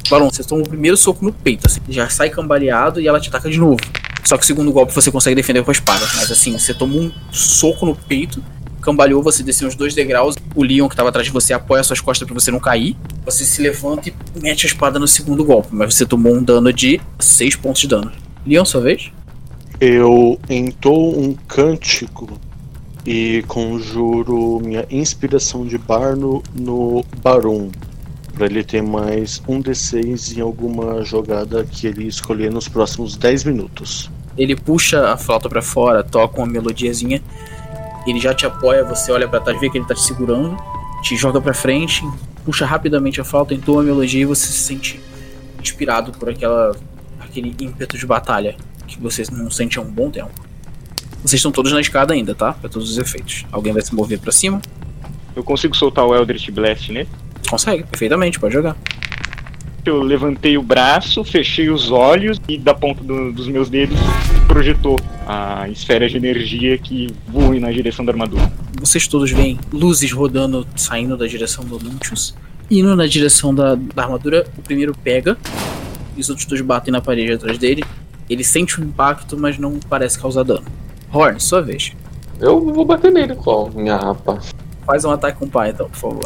[0.09, 1.81] Baron, você toma o primeiro soco no peito, assim.
[1.89, 3.79] Já sai cambaleado e ela te ataca de novo.
[4.23, 6.05] Só que o segundo golpe você consegue defender com a espada.
[6.15, 8.43] Mas assim, você toma um soco no peito,
[8.81, 10.35] cambaleou, você desceu uns dois degraus.
[10.55, 12.95] O Leon que tava atrás de você apoia suas costas pra você não cair.
[13.25, 15.69] Você se levanta e mete a espada no segundo golpe.
[15.71, 18.11] Mas você tomou um dano de 6 pontos de dano.
[18.45, 19.11] Leon, sua vez?
[19.79, 22.27] Eu entoo um cântico
[23.05, 27.69] e conjuro minha inspiração de Barno no Baron.
[28.33, 33.43] Pra ele ter mais um D6 em alguma jogada que ele escolher nos próximos 10
[33.43, 34.09] minutos.
[34.35, 37.21] Ele puxa a flauta pra fora, toca uma melodiazinha.
[38.07, 40.57] Ele já te apoia, você olha pra trás, vê que ele tá te segurando,
[41.03, 42.03] te joga pra frente,
[42.43, 44.99] puxa rapidamente a flauta, entoa a melodia e você se sente
[45.61, 46.75] inspirado por aquela
[47.19, 48.55] aquele ímpeto de batalha
[48.87, 50.31] que você não sente há um bom tempo.
[51.21, 52.53] Vocês estão todos na escada ainda, tá?
[52.53, 53.45] Pra todos os efeitos.
[53.51, 54.61] Alguém vai se mover pra cima?
[55.35, 57.09] Eu consigo soltar o Eldritch Blast nele?
[57.49, 58.75] Consegue, perfeitamente, pode jogar.
[59.85, 63.97] Eu levantei o braço, fechei os olhos e da ponta do- dos meus dedos
[64.47, 68.51] projetou a esfera de energia que voe na direção da armadura.
[68.79, 72.35] Vocês todos veem luzes rodando, saindo da direção do Nuntius,
[72.69, 74.45] indo na direção da, da armadura.
[74.57, 75.37] O primeiro pega,
[76.17, 77.83] e os outros dois batem na parede atrás dele.
[78.29, 80.65] Ele sente o impacto, mas não parece causar dano.
[81.11, 81.93] Horn, sua vez.
[82.39, 84.39] Eu vou bater nele com minha rapa.
[84.85, 86.25] Faz um ataque com o pai, então, por favor.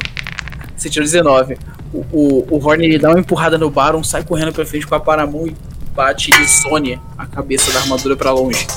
[0.76, 1.58] Você tirou 19.
[1.94, 4.96] O, o, o Horn ele dá uma empurrada no Baron, sai correndo pra frente com
[4.96, 5.56] a paramão e
[5.96, 8.66] bate e sone a cabeça da armadura pra longe.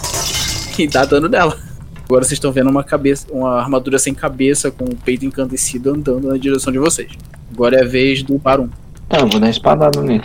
[0.76, 1.56] E dá dano nela.
[2.04, 6.26] Agora vocês estão vendo uma cabeça, uma armadura sem cabeça, com o peito encandecido andando
[6.26, 7.12] na direção de vocês.
[7.52, 8.68] Agora é a vez do Baron.
[9.08, 10.24] Ah, vou dar espadada nele.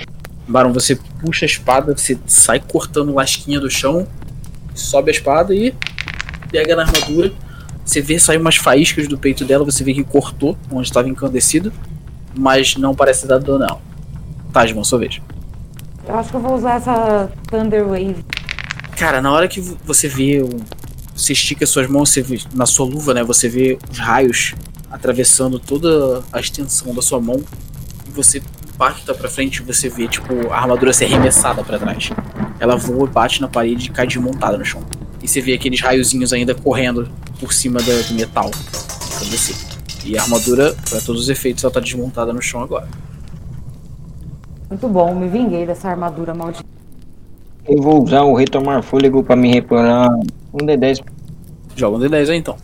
[0.50, 4.08] Baron, você puxa a espada, você sai cortando lasquinha do chão,
[4.74, 5.74] sobe a espada e
[6.52, 7.32] pega na armadura.
[7.86, 11.72] Você vê sair umas faíscas do peito dela, você vê que cortou onde estava encandecido,
[12.36, 13.80] mas não parece dar dano não.
[14.52, 15.22] Tasman, sua vez.
[16.08, 18.26] Eu acho que eu vou usar essa Thunder Wave.
[18.98, 20.44] Cara, na hora que você vê,
[21.16, 23.24] você estica suas mãos, você vê, na sua luva, né?
[23.24, 24.56] Você vê os raios
[24.90, 27.40] atravessando toda a extensão da sua mão
[28.08, 28.42] e você
[28.80, 32.12] impacta pra frente e você vê, tipo, a armadura ser arremessada pra trás.
[32.62, 34.82] Ela voa, bate na parede e cai desmontada no chão.
[35.22, 37.10] E você vê aqueles raiozinhos ainda correndo
[37.42, 38.50] por cima da- do metal.
[39.22, 39.60] encandecido.
[40.06, 42.88] E a armadura, pra todos os efeitos, ela tá desmontada no chão agora.
[44.70, 46.64] Muito bom, me vinguei dessa armadura maldita.
[47.68, 50.08] Eu vou usar o retomar fôlego pra me reparar
[50.54, 51.04] um D10.
[51.76, 52.56] Joga um D10 aí então.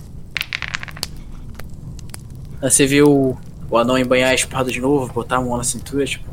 [2.61, 3.35] Aí você vê o,
[3.69, 6.29] o anão embanhar a espada de novo, botar a mão na cintura, tipo.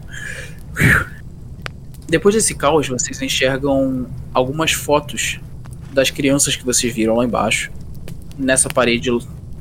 [2.08, 5.40] Depois desse caos, vocês enxergam algumas fotos
[5.92, 7.70] das crianças que vocês viram lá embaixo.
[8.38, 9.10] Nessa parede,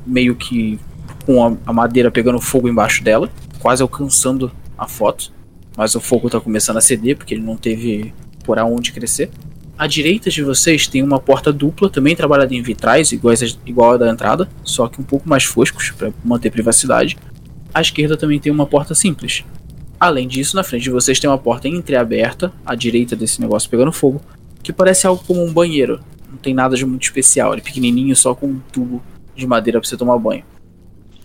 [0.06, 0.78] meio que
[1.24, 5.32] com a, madeira pegando fogo embaixo dela, quase alcançando a foto.
[5.76, 8.12] Mas o fogo tá começando a ceder, porque ele não teve
[8.44, 9.30] por aonde crescer.
[9.78, 14.10] À direita de vocês tem uma porta dupla, também trabalhada em vitrais, igual a da
[14.10, 17.16] entrada, só que um pouco mais foscos para manter privacidade.
[17.74, 19.44] À esquerda também tem uma porta simples.
[19.98, 23.92] Além disso, na frente de vocês tem uma porta entreaberta, à direita desse negócio pegando
[23.92, 24.20] fogo,
[24.62, 26.00] que parece algo como um banheiro.
[26.28, 29.02] Não tem nada de muito especial, ele é pequenininho, só com um tubo
[29.34, 30.44] de madeira para você tomar banho.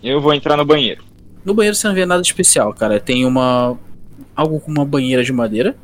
[0.02, 1.04] Eu vou entrar no banheiro.
[1.44, 3.00] No banheiro você não vê nada de especial, cara.
[3.00, 3.78] Tem uma.
[4.36, 5.76] algo com uma banheira de madeira.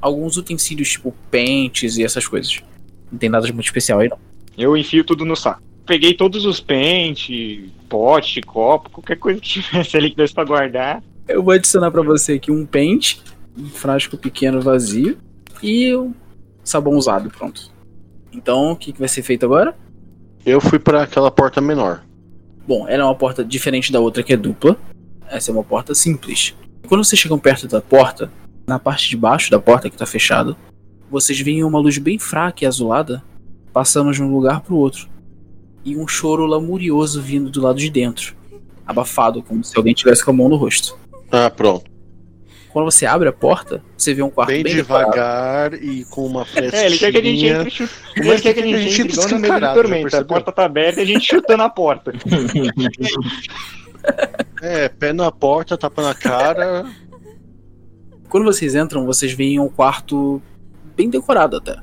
[0.00, 2.60] Alguns utensílios, tipo pentes e essas coisas.
[3.12, 4.18] Não tem nada de muito especial aí, não.
[4.56, 5.62] Eu enfio tudo no saco.
[5.90, 11.02] Peguei todos os pentes, pote, copo, qualquer coisa que tivesse ali que desse pra guardar.
[11.26, 13.20] Eu vou adicionar pra você aqui um pente,
[13.58, 15.18] um frasco pequeno vazio
[15.60, 16.14] e um
[16.62, 17.72] sabão usado, pronto.
[18.32, 19.76] Então, o que, que vai ser feito agora?
[20.46, 22.04] Eu fui pra aquela porta menor.
[22.64, 24.78] Bom, ela é uma porta diferente da outra que é dupla.
[25.28, 26.54] Essa é uma porta simples.
[26.86, 28.30] Quando vocês chegam perto da porta,
[28.64, 30.56] na parte de baixo da porta que tá fechada,
[31.10, 33.24] vocês veem uma luz bem fraca e azulada
[33.72, 35.10] passando de um lugar pro outro.
[35.84, 38.34] E um choro lamurioso vindo do lado de dentro,
[38.86, 40.98] abafado, como se alguém tivesse com a mão no rosto.
[41.30, 41.90] Ah, pronto.
[42.72, 45.10] Quando você abre a porta, você vê um quarto Bem, bem, decorado.
[45.10, 46.70] devagar e com uma frestinha.
[46.82, 47.92] É, ele quer que a gente entre chut...
[48.16, 49.28] Mas Ele quer que a gente entre igual
[49.82, 50.06] no meio.
[50.06, 52.12] A porta tá aberta e a gente chutando a porta.
[54.62, 56.86] É, pé na porta, tapa na cara.
[58.30, 60.40] Quando vocês entram, vocês veem um quarto
[60.96, 61.76] bem decorado até.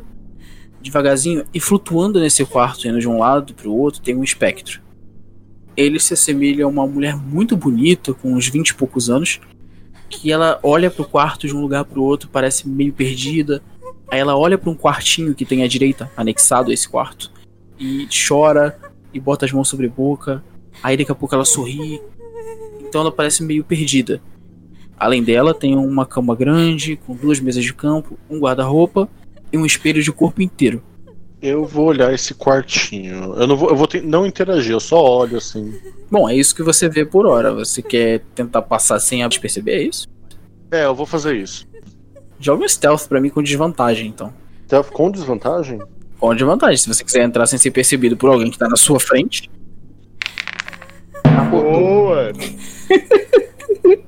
[0.87, 4.81] Devagarzinho, e flutuando nesse quarto, indo de um lado pro outro, tem um espectro.
[5.75, 9.39] Ele se assemelha a uma mulher muito bonita, com uns 20 e poucos anos,
[10.09, 13.61] que ela olha pro quarto de um lugar pro outro, parece meio perdida.
[14.09, 17.31] Aí ela olha para um quartinho que tem à direita, anexado a esse quarto,
[17.77, 18.79] e chora
[19.13, 20.43] e bota as mãos sobre a boca.
[20.81, 22.01] Aí daqui a pouco ela sorri.
[22.79, 24.21] Então ela parece meio perdida.
[24.97, 29.07] Além dela, tem uma cama grande, com duas mesas de campo, um guarda-roupa
[29.51, 30.81] e um espelho de corpo inteiro.
[31.41, 33.35] Eu vou olhar esse quartinho.
[33.35, 35.73] Eu não vou, eu vou te- não interagir, eu só olho assim.
[36.09, 37.53] Bom, é isso que você vê por hora.
[37.53, 40.07] Você quer tentar passar sem a perceber, é isso?
[40.71, 41.67] É, eu vou fazer isso.
[42.39, 44.33] Joga um stealth pra mim com desvantagem, então.
[44.67, 45.79] Tá com desvantagem?
[46.19, 48.99] Com desvantagem, se você quiser entrar sem ser percebido por alguém que tá na sua
[48.99, 49.49] frente.
[51.51, 52.31] Boa!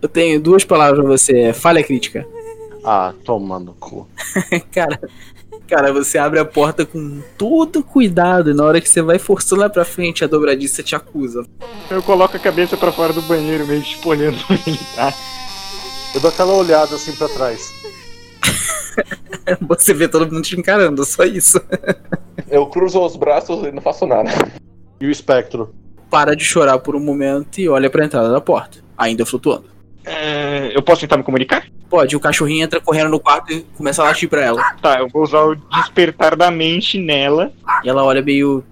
[0.00, 2.26] Eu tenho duas palavras pra você, é falha crítica.
[2.90, 4.08] Ah, toma no cu.
[4.72, 4.98] cara,
[5.68, 9.60] cara, você abre a porta com todo cuidado e na hora que você vai forçando
[9.60, 11.44] lá pra frente, a dobradiça te acusa.
[11.90, 15.12] Eu coloco a cabeça pra fora do banheiro, meio tipo olhando onde ele tá.
[16.14, 17.74] Eu dou aquela olhada assim pra trás.
[19.68, 21.60] Você vê todo mundo te encarando, só isso.
[22.48, 24.30] Eu cruzo os braços e não faço nada.
[24.98, 25.74] E o espectro?
[26.08, 29.66] Para de chorar por um momento e olha pra entrada da porta, ainda flutuando.
[30.06, 31.66] É, eu posso tentar me comunicar?
[31.88, 34.62] Pode, o cachorrinho entra correndo no quarto e começa a latir pra ela.
[34.74, 37.52] Tá, eu vou usar o despertar da mente nela.
[37.82, 38.64] E ela olha meio.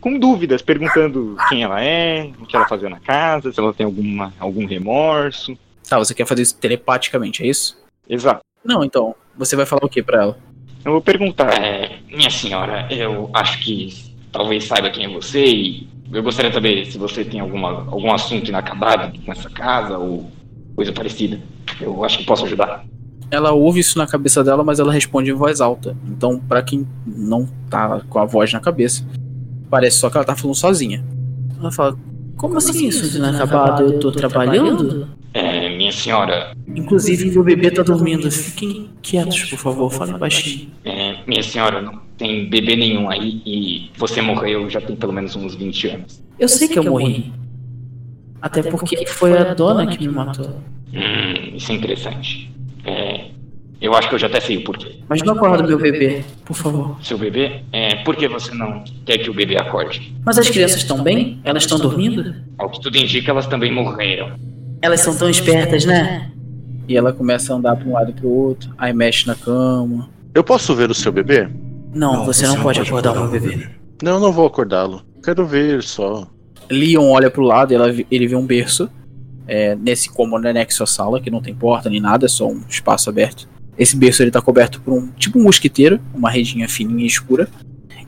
[0.00, 3.84] Com dúvidas, perguntando quem ela é, o que ela fazia na casa, se ela tem
[3.84, 5.58] alguma, algum remorso.
[5.88, 7.76] Tá, você quer fazer isso telepaticamente, é isso?
[8.08, 8.40] Exato.
[8.64, 10.38] Não, então, você vai falar o que pra ela?
[10.84, 11.52] Eu vou perguntar.
[11.60, 16.54] É, minha senhora, eu acho que talvez saiba quem é você e eu gostaria de
[16.54, 20.30] saber se você tem alguma, algum assunto inacabado com essa casa ou
[20.78, 21.40] coisa parecida.
[21.80, 22.84] Eu acho que posso ajudar.
[23.32, 25.96] Ela ouve isso na cabeça dela, mas ela responde em voz alta.
[26.06, 29.04] Então, pra quem não tá com a voz na cabeça,
[29.68, 31.04] parece só que ela tá falando sozinha.
[31.58, 31.98] Ela fala:
[32.36, 33.82] Como assim isso de inacabado?
[33.82, 35.08] Eu tô trabalhando?
[35.34, 38.30] É, minha senhora, Inclusive, meu bebê tá dormindo.
[38.30, 39.90] Fiquem quietos, por favor.
[39.90, 40.70] Falem baixinho.
[40.84, 45.34] é, minha senhora, não tem bebê nenhum aí e você morreu já tem pelo menos
[45.34, 46.22] uns 20 anos.
[46.38, 47.32] Eu sei que eu morri.
[48.40, 50.60] Até porque foi a dona que me matou.
[50.92, 52.50] Hum, isso é interessante.
[52.84, 53.30] É,
[53.80, 55.00] eu acho que eu já até sei o porquê.
[55.08, 56.96] Mas não acorda meu bebê, por favor.
[57.02, 60.14] Seu bebê, é, por que você não quer que o bebê acorde?
[60.24, 61.40] Mas as crianças estão bem?
[61.44, 62.34] Elas estão dormindo?
[62.58, 64.32] Ao que tudo indica, elas também morreram.
[64.80, 66.30] Elas são tão espertas, né?
[66.88, 70.08] E ela começa a andar pra um lado e pro outro, aí mexe na cama.
[70.34, 71.48] Eu posso ver o seu bebê?
[71.92, 73.68] Não, você não pode acordar o meu bebê.
[74.02, 75.02] Não, eu não vou acordá-lo.
[75.22, 76.26] Quero ver só.
[76.70, 78.90] Leon olha pro lado e ela, ele vê um berço
[79.46, 82.62] é, nesse cômodo anexo à sala, que não tem porta nem nada, é só um
[82.68, 83.48] espaço aberto.
[83.78, 87.48] Esse berço ele tá coberto por um tipo um mosquiteiro, uma redinha fininha e escura,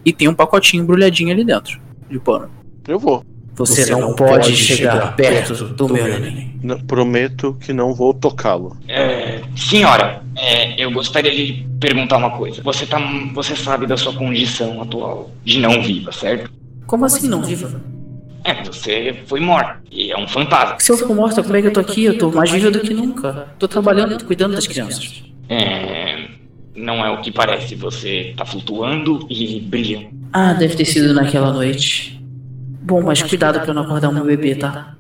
[0.05, 2.51] e tem um pacotinho embrulhadinho ali dentro, de pano.
[2.87, 3.25] Eu vou.
[3.55, 6.59] Você, não, pode chegar perto do meu neném.
[6.87, 8.77] Prometo que não vou tocá-lo.
[8.89, 12.63] É, senhora, é, eu gostaria de perguntar uma coisa.
[12.63, 12.99] Você tá,
[13.35, 16.51] você sabe da sua condição atual de não viva, certo?
[16.87, 17.83] Como assim não viva?
[18.51, 20.77] É, você foi morta e é um fantasma.
[20.81, 22.05] Se eu for morta, como é que eu tô aqui?
[22.05, 23.49] Eu tô mais viva do que nunca.
[23.59, 25.23] Tô trabalhando, tô cuidando das crianças.
[25.49, 26.29] É,
[26.75, 27.77] não é o que parece.
[27.77, 30.09] Você tá flutuando e brilhando.
[30.33, 32.21] Ah, deve ter sido naquela noite.
[32.83, 34.97] Bom, mas cuidado pra eu não acordar o meu bebê, tá?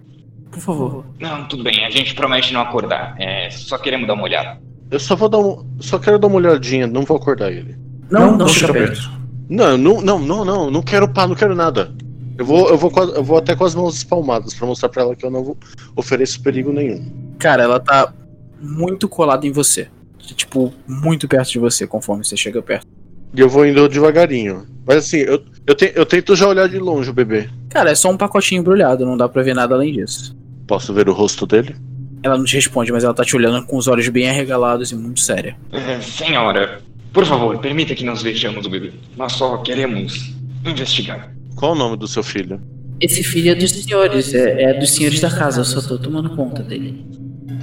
[0.52, 1.06] Por favor.
[1.18, 1.84] Não, tudo bem.
[1.84, 3.16] A gente promete não acordar.
[3.18, 4.60] É, só queremos dar uma olhada.
[4.90, 5.66] Eu só vou dar um.
[5.80, 7.76] Só quero dar uma olhadinha, não vou acordar ele.
[8.10, 9.10] Não, não chega perto.
[9.48, 11.92] Não, não, não, não, não, não quero pá, não quero nada.
[12.40, 15.14] Eu vou, eu vou, eu vou até com as mãos espalmadas pra mostrar pra ela
[15.14, 15.58] que eu não vou-
[15.94, 17.06] ofereço perigo nenhum.
[17.38, 18.14] Cara, ela tá
[18.58, 19.88] muito colada em você.
[20.18, 22.86] Tipo, muito perto de você, conforme você chega perto.
[23.34, 24.66] E eu vou indo devagarinho.
[24.86, 27.46] Mas assim, eu, eu, te- eu tento já olhar de longe o bebê.
[27.68, 30.34] Cara, é só um pacotinho embrulhado, não dá pra ver nada além disso.
[30.66, 31.76] Posso ver o rosto dele?
[32.22, 34.96] Ela não te responde, mas ela tá te olhando com os olhos bem arregalados e
[34.96, 35.58] muito séria.
[35.72, 36.80] É, senhora,
[37.12, 38.92] por favor, permita que nós vejamos o bebê.
[39.14, 40.32] Nós só queremos
[40.64, 41.34] investigar.
[41.60, 42.58] Qual o nome do seu filho?
[42.98, 46.34] Esse filho é dos senhores, é, é dos senhores da casa, eu só tô tomando
[46.34, 47.04] conta dele.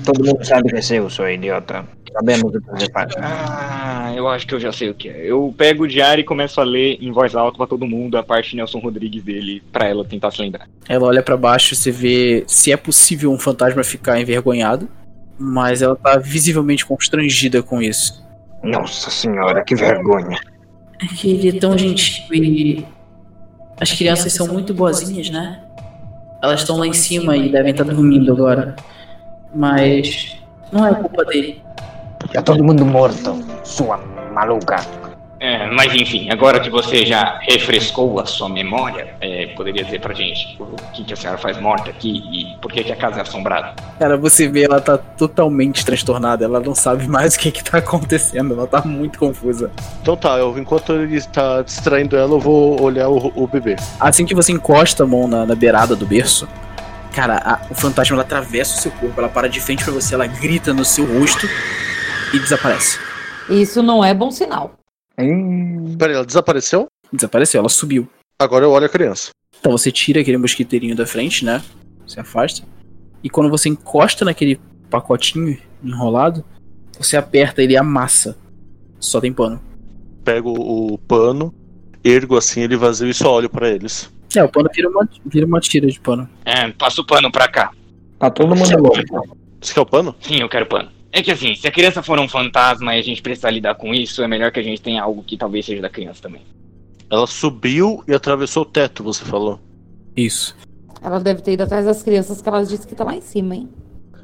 [0.05, 1.83] Todo mundo sabe que é seu, seu idiota.
[2.13, 3.11] Sabemos o que você faz.
[3.17, 5.25] Ah, eu acho que eu já sei o que é.
[5.25, 8.23] Eu pego o diário e começo a ler em voz alta pra todo mundo a
[8.23, 10.69] parte Nelson Rodrigues dele, pra ela tentar se lembrar.
[10.87, 14.87] Ela olha pra baixo, você vê se é possível um fantasma ficar envergonhado,
[15.39, 18.23] mas ela tá visivelmente constrangida com isso.
[18.63, 20.37] Nossa senhora, que vergonha.
[21.01, 22.96] É que ele é tão gentil e.
[23.79, 25.59] As crianças são muito boazinhas, né?
[26.41, 28.75] Elas estão lá em cima e devem estar dormindo agora.
[29.53, 30.37] Mas.
[30.71, 31.61] Não é culpa dele.
[32.33, 33.97] Já todo mundo morto, sua
[34.33, 34.77] maluca.
[35.39, 40.11] É, mas enfim, agora que você já refrescou a sua memória, é, poderia dizer pra
[40.13, 43.19] gente o que, que a senhora faz morta aqui e por que, que a casa
[43.19, 43.75] é assombrada?
[43.99, 47.77] Cara, você vê, ela tá totalmente transtornada, ela não sabe mais o que que tá
[47.77, 49.69] acontecendo, ela tá muito confusa.
[50.01, 53.75] Então tá, eu, enquanto ele está distraindo ela, eu vou olhar o, o bebê.
[53.99, 56.47] Assim que você encosta a mão na, na beirada do berço,
[57.13, 60.15] cara, a- o fantasma ela atravessa o seu corpo, ela para de frente pra você,
[60.15, 61.47] ela grita no seu rosto
[62.33, 62.97] e desaparece.
[63.49, 64.76] Isso não é bom sinal.
[65.17, 66.87] Peraí, ela desapareceu?
[67.11, 68.07] Desapareceu, ela subiu.
[68.39, 69.31] Agora eu olho a criança.
[69.59, 71.63] Então você tira aquele mosquiteirinho da frente, né?
[72.05, 72.63] Você afasta.
[73.23, 76.45] E quando você encosta naquele pacotinho enrolado,
[76.97, 78.37] você aperta ele e amassa.
[78.99, 79.59] Só tem pano.
[80.23, 81.53] Pego o pano,
[82.03, 84.11] ergo assim, ele vazio e só olho pra eles.
[84.35, 86.29] É, o pano vira uma, vira uma tira de pano.
[86.45, 87.71] É, passa o pano pra cá.
[88.19, 89.35] Tá todo mundo louco.
[89.61, 90.15] Você quer o pano?
[90.19, 90.91] Sim, eu quero pano.
[91.17, 93.91] É que assim, se a criança for um fantasma e a gente precisar lidar com
[93.91, 96.43] isso, é melhor que a gente tenha algo que talvez seja da criança também.
[97.09, 99.59] Ela subiu e atravessou o teto, você falou.
[100.15, 100.55] Isso.
[101.01, 103.55] Ela deve ter ido atrás das crianças que ela disse que tá lá em cima,
[103.55, 103.67] hein?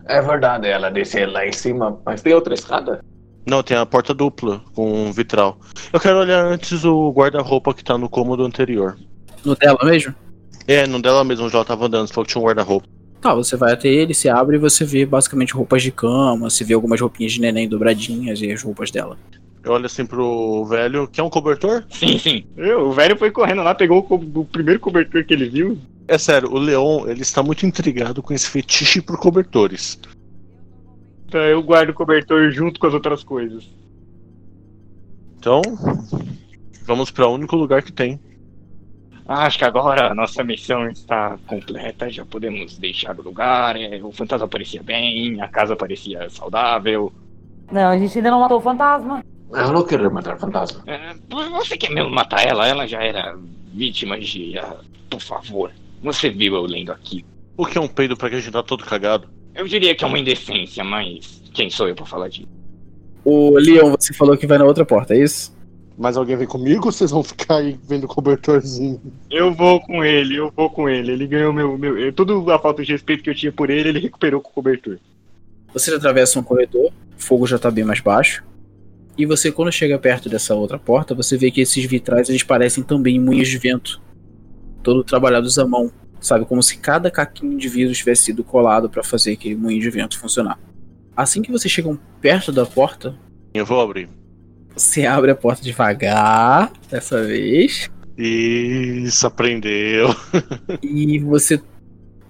[0.05, 3.03] É verdade, ela desce lá em cima, mas tem outra escada?
[3.43, 5.57] Não, tem a porta dupla com um vitral.
[5.91, 8.99] Eu quero olhar antes o guarda-roupa que tá no cômodo anterior.
[9.43, 10.13] No dela mesmo?
[10.67, 12.87] É, no dela mesmo, ela tava andando, falou que tinha um guarda-roupa.
[13.23, 16.65] Tá, você vai até ele, se abre e você vê basicamente roupas de cama, você
[16.65, 19.17] vê algumas roupinhas de neném dobradinhas e as roupas dela.
[19.63, 21.85] Eu olho assim pro velho, quer um cobertor?
[21.89, 22.43] Sim, sim.
[22.57, 25.77] Eu, o velho foi correndo lá, pegou o, co- o primeiro cobertor que ele viu.
[26.05, 29.97] É sério, o Leon, ele está muito intrigado com esse fetiche por cobertores.
[31.31, 33.69] Tá, eu guardo o cobertor junto com as outras coisas.
[35.39, 35.61] Então,
[36.85, 38.19] vamos para o único lugar que tem.
[39.27, 43.75] Acho que agora a nossa missão está completa, já podemos deixar o lugar.
[43.75, 47.11] é, o fantasma parecia bem, a casa parecia saudável.
[47.71, 49.23] Não, a gente ainda não matou o fantasma.
[49.51, 50.83] Eu não quero matar fantasma.
[50.87, 51.13] É,
[51.51, 52.67] você quer mesmo matar ela?
[52.67, 53.37] Ela já era
[53.73, 54.57] vítima de.
[54.57, 54.77] ah,
[55.09, 55.71] por favor,
[56.01, 57.23] você viu eu lendo aqui.
[57.55, 59.29] O que é um peido pra que a gente tá todo cagado?
[59.53, 62.49] Eu diria que é uma indecência, mas quem sou eu pra falar disso?
[63.23, 65.55] O Leon, você falou que vai na outra porta, é isso?
[65.97, 68.99] Mas alguém vem comigo ou vocês vão ficar aí vendo o cobertorzinho?
[69.29, 71.11] Eu vou com ele, eu vou com ele.
[71.11, 71.77] Ele ganhou meu.
[71.77, 74.49] meu eu- tudo a falta de respeito que eu tinha por ele, ele recuperou com
[74.49, 74.97] o cobertor.
[75.71, 76.87] Você atravessa um corredor,
[77.17, 78.43] o fogo já tá bem mais baixo.
[79.15, 82.83] E você, quando chega perto dessa outra porta, você vê que esses vitrais eles parecem
[82.83, 84.01] também moinhos de vento.
[84.81, 85.91] Todo trabalhados à mão.
[86.19, 89.89] Sabe, como se cada caquinho de vidro tivesse sido colado para fazer aquele moinho de
[89.89, 90.57] vento funcionar.
[91.15, 93.13] Assim que vocês chegam perto da porta,
[93.53, 94.09] Eu vou abrir.
[94.75, 97.89] Você abre a porta devagar, dessa vez.
[98.17, 100.15] Isso, aprendeu.
[100.81, 101.61] E você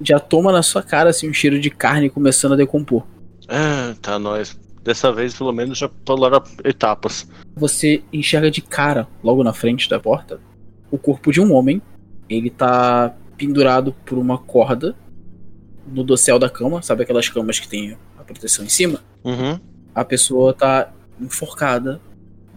[0.01, 3.05] já toma na sua cara assim, um cheiro de carne começando a decompor.
[3.47, 4.57] Ah, tá, nós.
[4.83, 7.27] Dessa vez, pelo menos, já pularam etapas.
[7.55, 10.41] você enxerga de cara, logo na frente da porta,
[10.91, 11.81] o corpo de um homem.
[12.29, 14.95] Ele tá pendurado por uma corda
[15.87, 18.99] no dossel da cama, sabe aquelas camas que tem a proteção em cima?
[19.23, 19.59] Uhum.
[19.93, 22.01] A pessoa tá enforcada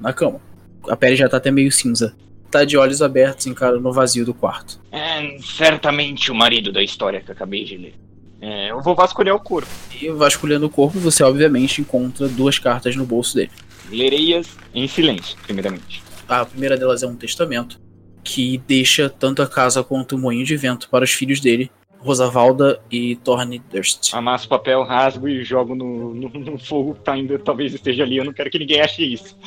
[0.01, 0.40] na cama.
[0.88, 2.14] A pele já tá até meio cinza.
[2.51, 4.80] Tá de olhos abertos, encara no vazio do quarto.
[4.92, 7.94] É certamente o marido da história que acabei de ler.
[8.40, 9.68] É, eu vou vasculhar o corpo.
[10.01, 13.51] E vasculhando o corpo, você obviamente encontra duas cartas no bolso dele.
[13.90, 16.03] Lerei-as em silêncio, primeiramente.
[16.28, 17.80] A primeira delas é um testamento
[18.22, 21.70] que deixa tanto a casa quanto o moinho de vento para os filhos dele,
[22.07, 24.14] Rosavalda e Thorne Durst.
[24.14, 28.16] Amasso papel, rasgo e jogo no, no, no fogo que tá ainda talvez esteja ali.
[28.16, 29.36] Eu não quero que ninguém ache isso.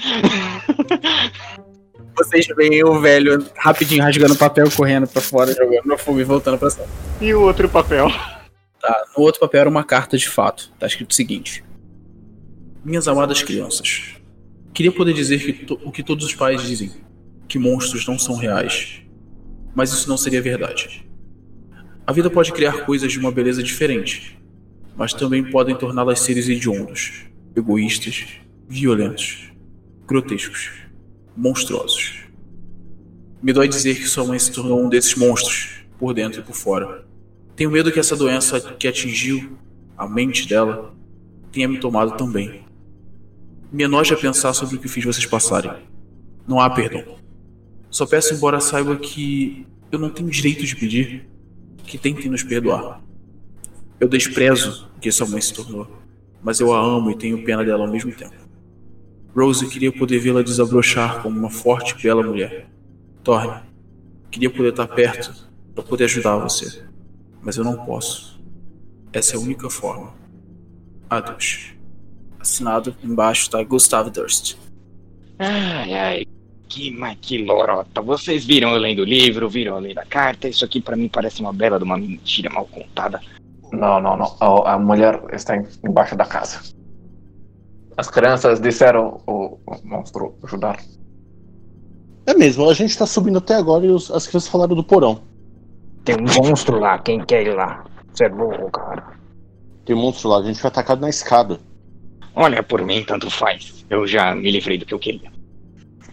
[2.17, 6.57] Vocês veem o velho rapidinho rasgando papel, correndo pra fora, jogando no fogo e voltando
[6.57, 6.87] pra sala.
[7.21, 8.09] E o outro papel?
[8.81, 10.69] Tá, no outro papel era uma carta de fato.
[10.77, 11.63] Tá escrito o seguinte:
[12.83, 14.15] Minhas amadas crianças,
[14.73, 16.91] queria poder dizer que to- o que todos os pais dizem,
[17.47, 19.01] que monstros não são reais.
[19.73, 21.07] Mas isso não seria verdade.
[22.09, 24.35] A vida pode criar coisas de uma beleza diferente,
[24.97, 28.25] mas também podem torná-las seres hediondos, egoístas,
[28.67, 29.51] violentos,
[30.07, 30.71] grotescos,
[31.37, 32.21] monstruosos.
[33.43, 36.55] Me dói dizer que sua mãe se tornou um desses monstros, por dentro e por
[36.55, 37.05] fora.
[37.55, 39.55] Tenho medo que essa doença que atingiu
[39.95, 40.95] a mente dela
[41.51, 42.65] tenha me tomado também.
[43.71, 45.73] Me enoja pensar sobre o que fiz vocês passarem.
[46.47, 47.19] Não há perdão.
[47.91, 51.29] Só peço, embora saiba que eu não tenho direito de pedir,
[51.85, 53.01] que tentem nos perdoar.
[53.99, 55.87] Eu desprezo o que sua mãe se tornou,
[56.41, 58.35] mas eu a amo e tenho pena dela ao mesmo tempo.
[59.35, 62.67] Rose queria poder vê-la desabrochar como uma forte e bela mulher.
[63.23, 63.61] Thorne,
[64.31, 66.83] queria poder estar perto para poder ajudar você,
[67.41, 68.41] mas eu não posso.
[69.11, 70.13] Essa é a única forma.
[71.09, 71.73] Adeus.
[72.39, 74.55] Assinado embaixo está Gustav Durst.
[75.37, 76.25] Ai, ai,
[76.69, 78.01] que, mas que lorota.
[78.01, 80.47] Vocês viram eu lendo o livro, viram eu lendo a carta.
[80.47, 83.19] Isso aqui pra mim parece uma bela de uma mentira mal contada.
[83.71, 84.35] Não, não, não.
[84.39, 86.61] A, a mulher está em- embaixo da casa.
[87.97, 90.79] As crianças disseram o, o monstro ajudar.
[92.25, 95.21] É mesmo, a gente tá subindo até agora e os- as crianças falaram do porão.
[96.05, 97.83] Tem um monstro lá, quem quer ir lá?
[98.13, 99.17] Você é burro, cara.
[99.85, 101.59] Tem um monstro lá, a gente foi atacado na escada.
[102.35, 103.85] Olha, por mim, tanto faz.
[103.89, 105.31] Eu já me livrei do que eu queria.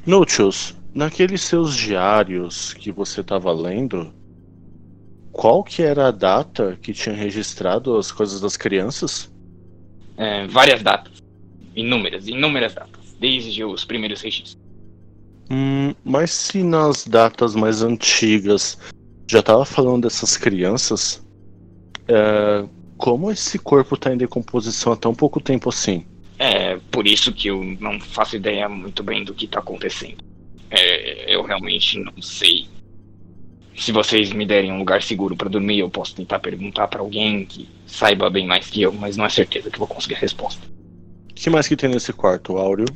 [0.06, 4.14] Nutius, naqueles seus diários que você tava lendo,
[5.32, 9.28] qual que era a data que tinha registrado as coisas das crianças?
[10.16, 11.18] É, várias datas.
[11.74, 13.16] Inúmeras, inúmeras datas.
[13.18, 14.56] Desde os primeiros registros.
[15.50, 18.78] Hum, mas se nas datas mais antigas
[19.28, 21.20] já tava falando dessas crianças,
[22.06, 22.64] é,
[22.96, 26.06] como esse corpo tá em decomposição há tão pouco tempo assim?
[26.38, 30.18] É por isso que eu não faço ideia muito bem do que tá acontecendo.
[30.70, 32.66] É, eu realmente não sei.
[33.74, 37.44] Se vocês me derem um lugar seguro pra dormir, eu posso tentar perguntar pra alguém
[37.44, 40.18] que saiba bem mais que eu, mas não é certeza que eu vou conseguir a
[40.18, 40.62] resposta.
[41.30, 42.86] O que mais que tem nesse quarto, Áureo?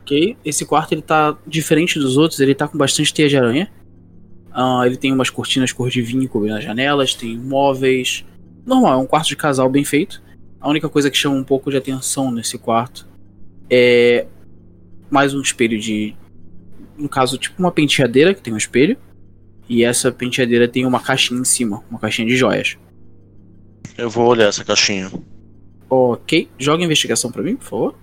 [0.00, 0.36] Ok?
[0.44, 3.72] Esse quarto ele tá diferente dos outros, ele tá com bastante teia de aranha.
[4.52, 8.24] Ah, ele tem umas cortinas cor de vinho cobrindo as janelas, tem móveis.
[8.66, 10.22] Normal, é um quarto de casal bem feito.
[10.62, 13.08] A única coisa que chama um pouco de atenção nesse quarto
[13.68, 14.28] é
[15.10, 16.14] mais um espelho de.
[16.96, 18.96] No caso, tipo uma penteadeira que tem um espelho.
[19.68, 22.78] E essa penteadeira tem uma caixinha em cima, uma caixinha de joias.
[23.98, 25.10] Eu vou olhar essa caixinha.
[25.90, 27.94] Ok, joga investigação pra mim, por favor.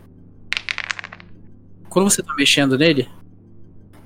[1.89, 3.07] Quando você tá mexendo nele,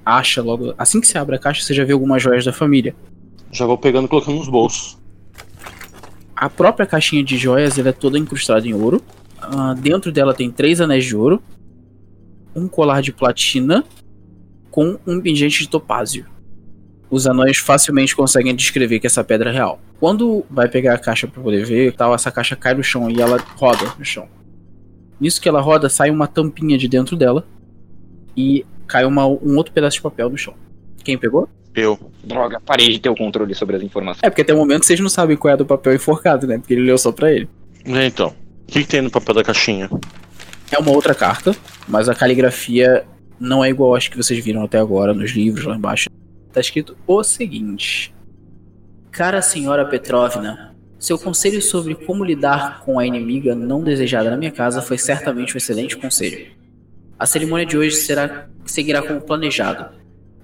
[0.06, 0.76] acha logo.
[0.78, 2.96] Assim que você abre a caixa, você já vê algumas joias da família.
[3.52, 5.02] Já vou pegando e colocando nos bolsos.
[6.44, 9.02] A própria caixinha de joias ela é toda incrustada em ouro.
[9.40, 11.42] Ah, dentro dela tem três anéis de ouro,
[12.54, 13.82] um colar de platina
[14.70, 16.26] com um pingente de topázio.
[17.10, 19.80] Os anões facilmente conseguem descrever que essa pedra é real.
[20.02, 23.22] Quando vai pegar a caixa para poder ver, tal, essa caixa cai no chão e
[23.22, 24.28] ela roda no chão.
[25.22, 27.48] Nisso que ela roda, sai uma tampinha de dentro dela
[28.36, 30.56] e cai uma- um outro pedaço de papel no chão.
[31.06, 31.48] Quem pegou?
[31.76, 32.00] Eu.
[32.24, 34.24] Droga, parei de ter o controle sobre as informações.
[34.24, 36.58] É, porque até o momento vocês não sabem qual é a do papel enforcado, né?
[36.58, 37.50] Porque ele leu só pra ele.
[37.86, 38.28] É, então.
[38.30, 39.90] O que, que tem no papel da caixinha?
[40.72, 41.56] É uma outra carta,
[41.88, 43.06] mas a caligrafia
[43.40, 46.10] não é igual às que vocês viram até agora nos livros lá embaixo.
[46.52, 48.14] Tá escrito o seguinte:
[49.12, 54.52] Cara senhora Petrovna, seu conselho sobre como lidar com a inimiga não desejada na minha
[54.52, 56.48] casa foi certamente um excelente conselho.
[57.20, 59.94] A cerimônia de hoje será seguirá como planejado,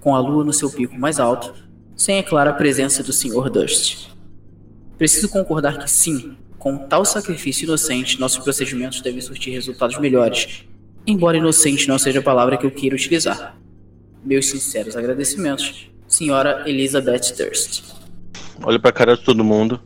[0.01, 1.53] com a lua no seu pico mais alto,
[1.95, 3.49] sem é clara a presença do Sr.
[3.49, 4.09] Dust.
[4.97, 10.65] Preciso concordar que sim, com tal sacrifício inocente, nossos procedimentos devem surtir resultados melhores,
[11.05, 13.57] embora inocente não seja a palavra que eu queira utilizar.
[14.23, 17.83] Meus sinceros agradecimentos, Senhora Elizabeth Durst.
[18.63, 19.79] Olho pra cara de todo mundo.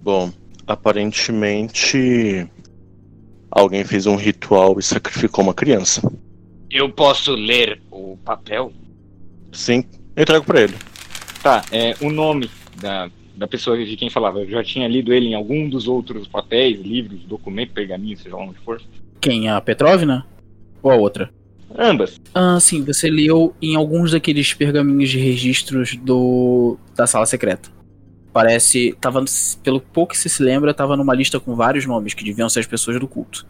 [0.00, 0.32] Bom,
[0.66, 2.48] aparentemente.
[3.50, 6.00] Alguém fez um ritual e sacrificou uma criança.
[6.70, 8.72] Eu posso ler o papel?
[9.52, 9.84] Sim,
[10.16, 10.74] eu entrego pra ele.
[11.42, 12.50] Tá, é, o nome
[12.80, 14.40] da, da pessoa de quem falava.
[14.40, 18.42] Eu já tinha lido ele em algum dos outros papéis, livros, documentos, pergaminhos, seja lá
[18.42, 18.80] onde for.
[19.20, 19.48] Quem?
[19.48, 20.26] A Petrovna?
[20.82, 21.30] Ou a outra?
[21.78, 22.20] Ambas.
[22.34, 27.70] Ah, sim, você leu em alguns daqueles pergaminhos de registros do da sala secreta.
[28.32, 29.24] Parece, tava,
[29.62, 32.60] pelo pouco que você se lembra, tava numa lista com vários nomes que deviam ser
[32.60, 33.46] as pessoas do culto.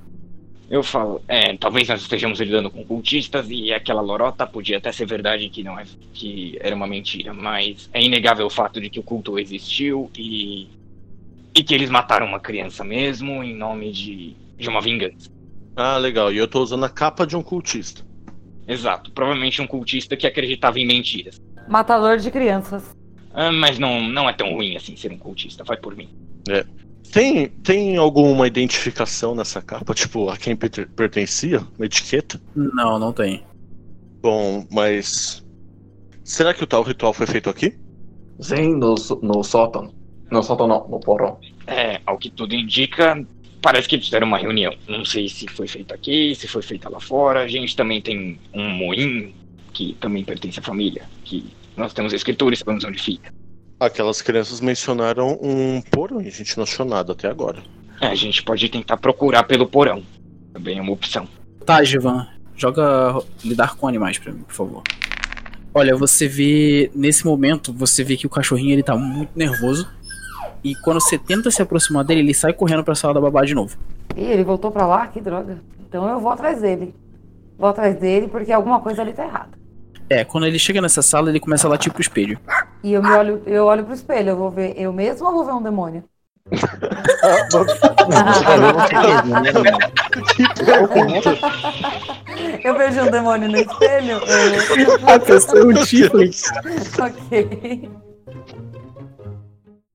[0.73, 5.05] Eu falo, é, talvez nós estejamos lidando com cultistas e aquela lorota podia até ser
[5.05, 8.99] verdade que não é que era uma mentira, mas é inegável o fato de que
[8.99, 10.71] o culto existiu e
[11.55, 15.31] e que eles mataram uma criança mesmo em nome de de uma vingança.
[15.77, 16.33] Ah, legal.
[16.33, 18.03] E eu tô usando a capa de um cultista.
[18.67, 21.39] Exato, provavelmente um cultista que acreditava em mentiras.
[21.69, 22.97] Matador de crianças.
[23.35, 26.09] Ah, mas não não é tão ruim assim ser um cultista, vai por mim.
[26.49, 26.65] É.
[27.11, 29.95] Tem, tem alguma identificação nessa capa?
[29.95, 31.61] Tipo, a quem per- pertencia?
[31.79, 32.41] Uma etiqueta?
[32.55, 33.45] Não, não tem.
[34.23, 35.43] Bom, mas.
[36.25, 37.79] Será que o tal ritual foi feito aqui?
[38.41, 39.95] Sim, no, no sótão.
[40.31, 41.39] No sótão não, no porão.
[41.67, 43.17] É, ao que tudo indica,
[43.61, 44.75] parece que fizeram uma reunião.
[44.89, 47.43] Não sei se foi feito aqui, se foi feita lá fora.
[47.43, 49.35] A gente também tem um moinho
[49.73, 53.33] que também pertence à família, que nós temos escritores, sabemos onde fica.
[53.83, 57.61] Aquelas crianças mencionaram um porão e a gente não achou nada até agora.
[58.01, 60.05] É, a gente pode tentar procurar pelo porão.
[60.53, 61.27] Também é uma opção.
[61.67, 64.83] Tá, Givan, joga lidar com animais pra mim, por favor.
[65.75, 69.89] Olha, você vê, nesse momento, você vê que o cachorrinho ele tá muito nervoso.
[70.63, 73.53] E quando você tenta se aproximar dele, ele sai correndo pra sala da babá de
[73.53, 73.77] novo.
[74.17, 75.09] Ih, ele voltou pra lá?
[75.09, 75.61] Que droga.
[75.81, 76.95] Então eu vou atrás dele.
[77.59, 79.61] Vou atrás dele porque alguma coisa ali tá errada.
[80.09, 82.39] É, quando ele chega nessa sala, ele começa a latir pro espelho.
[82.83, 85.45] E eu me olho, eu olho pro espelho, eu vou ver eu mesmo ou vou
[85.45, 86.05] ver um demônio?
[92.65, 94.19] Eu vejo um demônio no espelho?
[94.19, 95.09] Eu...
[95.09, 96.31] Atenção, um Tiflin.
[96.99, 97.91] ok.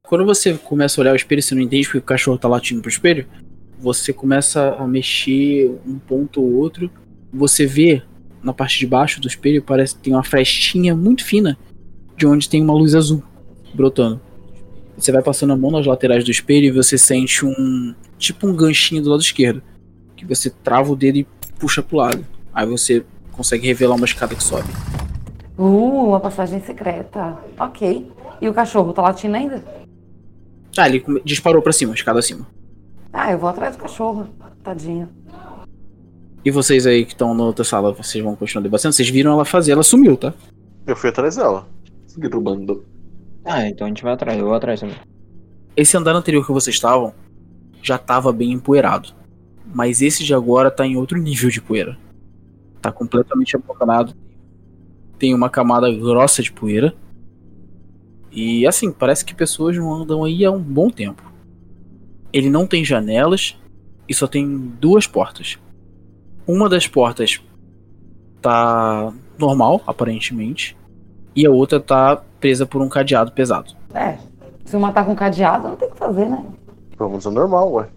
[0.04, 2.82] Quando você começa a olhar o espelho, você não entende porque o cachorro tá latindo
[2.82, 3.28] pro espelho.
[3.80, 6.90] Você começa a mexer um ponto ou outro.
[7.32, 8.02] Você vê
[8.42, 11.58] na parte de baixo do espelho, parece que tem uma frestinha muito fina
[12.18, 13.24] de onde tem uma luz azul
[13.74, 14.20] brotando.
[14.98, 18.56] Você vai passando a mão nas laterais do espelho e você sente um tipo um
[18.56, 19.62] ganchinho do lado esquerdo,
[20.16, 21.28] que você trava o dedo e
[21.60, 22.26] puxa pro lado.
[22.52, 24.68] Aí você consegue revelar uma escada que sobe.
[25.56, 27.38] Uh, uma passagem secreta.
[27.60, 28.12] Ok.
[28.42, 29.64] E o cachorro tá latindo ainda?
[30.76, 32.48] Ah, ele disparou pra cima, escada acima.
[33.14, 34.28] Ah, eu vou atrás do cachorro.
[34.64, 35.10] Tadinho.
[36.44, 38.94] E vocês aí que estão na outra sala, vocês vão continuar debatendo?
[38.94, 40.34] Vocês viram ela fazer, ela sumiu, tá?
[40.86, 41.68] Eu fui atrás dela.
[42.18, 42.84] Seguir o bando.
[43.46, 44.96] Ah, então a gente vai atrás, eu vou atrás também.
[45.76, 47.14] Esse andar anterior que vocês estavam
[47.80, 49.14] já tava bem empoeirado.
[49.72, 51.96] Mas esse de agora tá em outro nível de poeira.
[52.82, 54.16] Tá completamente abandonado.
[55.20, 56.96] Tem uma camada grossa de poeira.
[58.32, 61.22] E assim, parece que pessoas não andam aí há um bom tempo.
[62.34, 63.56] Ele não tem janelas
[64.10, 65.60] e só tem duas portas.
[66.48, 67.42] Uma das portas
[68.42, 70.77] tá normal, aparentemente,
[71.38, 73.76] e a outra tá presa por um cadeado pesado.
[73.94, 74.18] É.
[74.66, 76.44] Se uma tá com cadeado, não tem o que fazer, né?
[76.98, 77.90] Vamos ao normal, ué.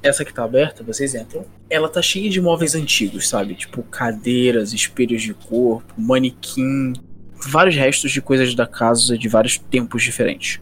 [0.00, 1.44] Essa que tá aberta, vocês entram.
[1.68, 3.56] Ela tá cheia de móveis antigos, sabe?
[3.56, 6.92] Tipo cadeiras, espelhos de corpo, manequim,
[7.34, 10.60] vários restos de coisas da casa de vários tempos diferentes.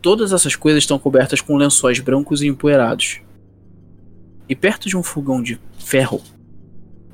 [0.00, 3.20] Todas essas coisas estão cobertas com lençóis brancos e empoeirados.
[4.48, 6.22] E perto de um fogão de ferro,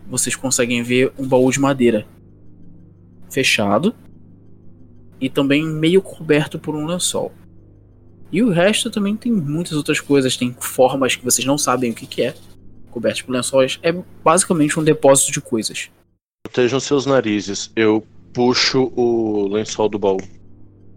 [0.09, 2.07] vocês conseguem ver um baú de madeira
[3.31, 3.95] fechado
[5.20, 7.33] e também meio coberto por um lençol.
[8.33, 11.95] E o resto também tem muitas outras coisas, tem formas que vocês não sabem o
[11.95, 12.35] que, que é,
[12.91, 13.78] cobertos por lençóis.
[13.83, 13.93] É
[14.24, 15.91] basicamente um depósito de coisas.
[16.45, 17.70] Protejam seus narizes.
[17.74, 20.18] Eu puxo o lençol do baú.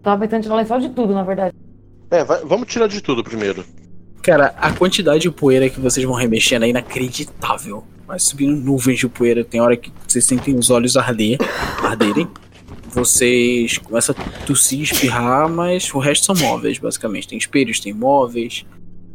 [0.02, 1.54] Tava pensando em tirar o lençol de tudo, na verdade.
[2.10, 3.64] É, vai- vamos tirar de tudo primeiro.
[4.22, 7.84] Cara, a quantidade de poeira que vocês vão remexendo é inacreditável.
[8.06, 11.38] Vai subindo nuvens de poeira, tem hora que vocês sentem os olhos arder,
[11.82, 12.28] arderem.
[12.88, 17.26] Vocês começam a tossir, espirrar, mas o resto são móveis, basicamente.
[17.26, 18.64] Tem espelhos, tem móveis,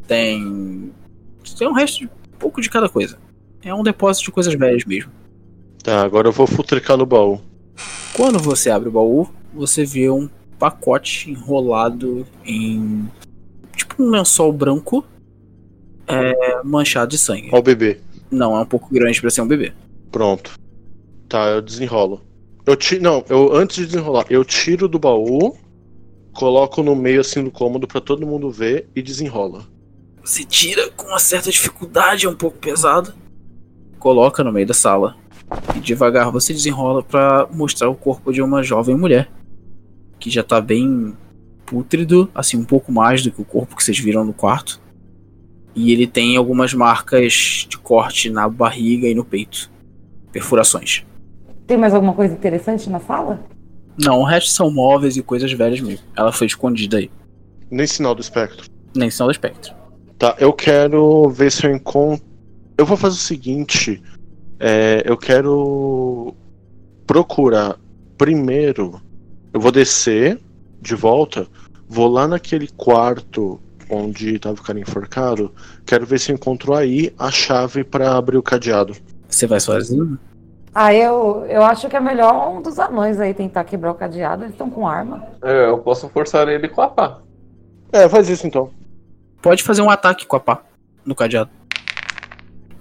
[0.08, 0.92] tem.
[1.58, 3.18] Tem um resto de um pouco de cada coisa.
[3.64, 5.12] É um depósito de coisas velhas mesmo.
[5.84, 7.40] Tá, agora eu vou futricar no baú.
[8.14, 13.08] Quando você abre o baú, você vê um pacote enrolado em.
[13.76, 15.06] tipo um lençol branco
[16.08, 17.50] é, manchado de sangue.
[17.54, 18.00] Ó o bebê.
[18.32, 19.74] Não, é um pouco grande pra ser um bebê.
[20.12, 20.54] Pronto.
[21.28, 22.22] Tá, eu desenrolo.
[22.66, 23.00] Eu ti...
[23.00, 25.58] Não, eu antes de desenrolar, eu tiro do baú,
[26.34, 29.64] coloco no meio assim do cômodo pra todo mundo ver e desenrola.
[30.24, 33.14] Você tira com uma certa dificuldade, é um pouco pesado.
[33.98, 35.16] Coloca no meio da sala.
[35.76, 39.32] E devagar você desenrola pra mostrar o corpo de uma jovem mulher.
[40.20, 41.18] Que já tá bem
[41.66, 44.80] pútrido, assim, um pouco mais do que o corpo que vocês viram no quarto.
[45.76, 49.72] E ele tem algumas marcas de corte na barriga e no peito.
[50.32, 51.06] Perfurações.
[51.66, 53.40] Tem mais alguma coisa interessante na sala?
[54.04, 56.06] Não, o resto são móveis e coisas velhas mesmo.
[56.16, 57.12] Ela foi escondida aí.
[57.70, 58.68] Nem sinal do espectro.
[58.96, 59.74] Nem sinal do espectro.
[60.18, 62.26] Tá, eu quero ver se eu encontro.
[62.78, 64.02] Eu vou fazer o seguinte.
[64.60, 66.34] é, eu quero
[67.06, 67.78] procurar
[68.18, 69.02] primeiro.
[69.54, 70.40] Eu vou descer
[70.82, 71.48] de volta.
[71.88, 73.60] Vou lá naquele quarto
[73.90, 75.54] onde tava o cara enforcado.
[75.86, 78.96] Quero ver se eu encontro aí a chave pra abrir o cadeado.
[79.28, 80.18] Você vai sozinho?
[80.74, 84.44] Ah, eu, eu acho que é melhor um dos anões aí tentar quebrar o cadeado.
[84.44, 85.24] Eles estão com arma.
[85.44, 87.18] É, eu posso forçar ele com a pá.
[87.92, 88.70] É, faz isso então.
[89.42, 90.62] Pode fazer um ataque com a pá
[91.06, 91.50] no cadeado.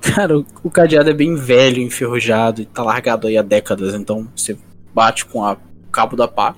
[0.00, 4.28] Cara, o, o cadeado é bem velho, enferrujado e tá largado aí há décadas, então
[4.34, 4.56] você
[4.94, 6.54] bate com a- o cabo da pá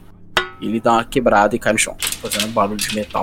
[0.61, 3.22] e ele dá uma quebrada e cai no chão, fazendo um barulho de metal.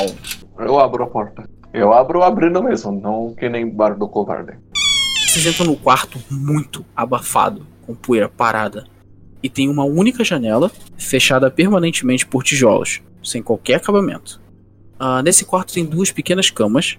[0.60, 1.48] Eu abro a porta.
[1.74, 4.58] Eu abro abrindo mesmo, não que nem bar do covarde.
[5.28, 8.86] Vocês entram no quarto muito abafado, com poeira parada.
[9.44, 14.42] E tem uma única janela, fechada permanentemente por tijolos, sem qualquer acabamento.
[14.98, 16.98] Ah, nesse quarto tem duas pequenas camas,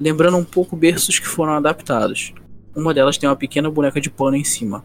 [0.00, 2.32] lembrando um pouco berços que foram adaptados.
[2.74, 4.82] Uma delas tem uma pequena boneca de pano em cima.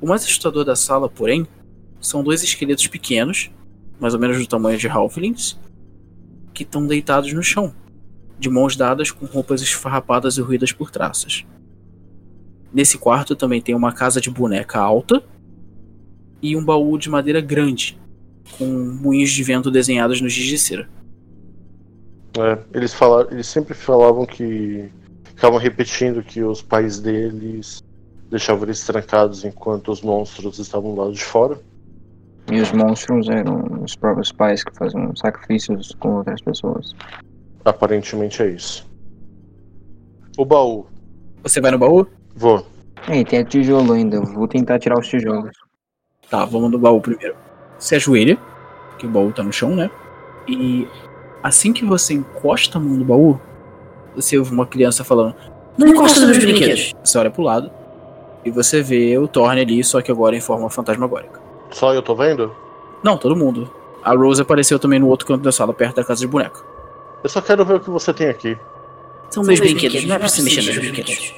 [0.00, 1.44] O mais assustador da sala, porém,
[2.00, 3.50] são dois esqueletos pequenos,
[3.98, 5.58] mais ou menos do tamanho de halflings,
[6.58, 7.72] que estão deitados no chão,
[8.36, 11.46] de mãos dadas com roupas esfarrapadas e ruídas por traças.
[12.74, 15.22] Nesse quarto também tem uma casa de boneca alta
[16.42, 17.96] e um baú de madeira grande,
[18.58, 20.90] com moinhos de vento desenhados no giz de cera.
[22.36, 24.90] É, eles, falaram, eles sempre falavam que.
[25.22, 27.80] Ficavam repetindo que os pais deles
[28.28, 31.60] deixavam eles trancados enquanto os monstros estavam lá de fora.
[32.50, 36.94] E os monstros eram os próprios pais que faziam sacrifícios com outras pessoas.
[37.64, 38.88] Aparentemente é isso.
[40.36, 40.86] O baú.
[41.42, 42.06] Você vai no baú?
[42.34, 42.64] Vou.
[43.08, 45.50] E tem tijolo ainda, eu vou tentar tirar os tijolos.
[46.30, 47.36] Tá, vamos no baú primeiro.
[47.78, 48.38] Você ajoelha,
[48.98, 49.90] que o baú tá no chão, né?
[50.46, 50.86] E
[51.42, 53.40] assim que você encosta a mão no baú,
[54.14, 55.34] você ouve uma criança falando:
[55.76, 56.94] Não encosta nos meus brinquedos!
[57.04, 57.70] Você olha pro lado
[58.44, 61.37] e você vê o Thorne ali, só que agora em forma fantasmagórica.
[61.70, 62.54] Só eu tô vendo?
[63.02, 63.70] Não, todo mundo.
[64.02, 66.60] A Rose apareceu também no outro canto da sala, perto da casa de boneca.
[67.22, 68.56] Eu só quero ver o que você tem aqui.
[69.30, 71.34] São meus brinquedos, não é pra você mexer nos meus brinquedos.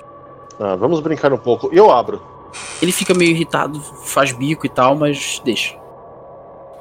[0.59, 1.70] Ah, vamos brincar um pouco.
[1.72, 2.20] E eu abro.
[2.83, 5.76] Ele fica meio irritado, faz bico e tal, mas deixa.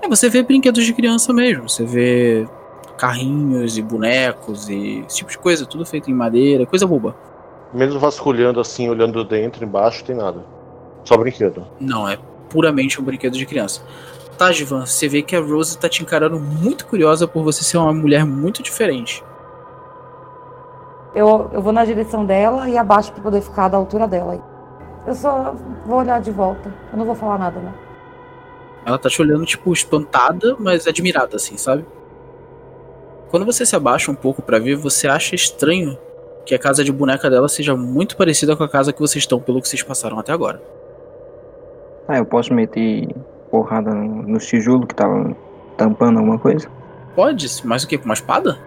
[0.02, 1.70] É, você vê brinquedos de criança mesmo.
[1.70, 2.48] Você vê
[2.98, 7.16] carrinhos e bonecos e esse tipo de coisa, tudo feito em madeira, coisa boba.
[7.74, 10.44] Mesmo vasculhando assim, olhando dentro, embaixo, tem nada.
[11.06, 11.66] Só brinquedo.
[11.80, 12.18] Não, é
[12.50, 13.82] puramente um brinquedo de criança.
[14.38, 17.78] Tá, Givan, você vê que a Rose tá te encarando muito curiosa por você ser
[17.78, 19.24] uma mulher muito diferente.
[21.14, 24.42] Eu, eu vou na direção dela e abaixo pra poder ficar da altura dela.
[25.06, 26.74] Eu só vou olhar de volta.
[26.92, 27.74] Eu não vou falar nada, né?
[28.86, 31.86] Ela tá te olhando, tipo, espantada, mas admirada, assim, sabe?
[33.30, 35.98] Quando você se abaixa um pouco pra ver, você acha estranho
[36.46, 39.40] que a casa de boneca dela seja muito parecida com a casa que vocês estão,
[39.40, 40.79] pelo que vocês passaram até agora.
[42.10, 43.08] Ah, eu posso meter
[43.52, 45.36] porrada no, tijolo que tava
[45.78, 46.68] tampando alguma coisa?
[47.16, 48.00] Pode, mas o que?
[48.00, 48.58] Com uma espada?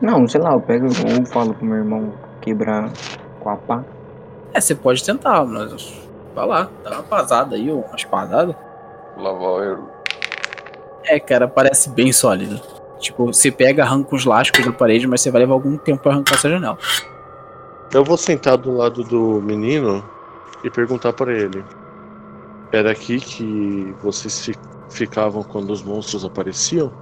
[0.00, 2.90] Não, sei lá, eu pego ou falo pro meu irmão quebrar
[3.38, 3.84] com a pá.
[4.54, 5.92] É, você pode tentar, mas.
[6.34, 8.56] Vai lá, dá uma pasada aí, uma espadada.
[9.14, 9.88] Lá vai eu.
[11.04, 12.62] É, cara, parece bem sólido.
[12.98, 16.12] Tipo, você pega, arranca os lascos da parede, mas você vai levar algum tempo pra
[16.12, 16.78] arrancar essa janela.
[17.92, 20.02] Eu vou sentar do lado do menino
[20.64, 21.62] e perguntar pra ele.
[22.72, 24.54] Era aqui que vocês fi-
[24.90, 26.92] ficavam quando os monstros apareciam?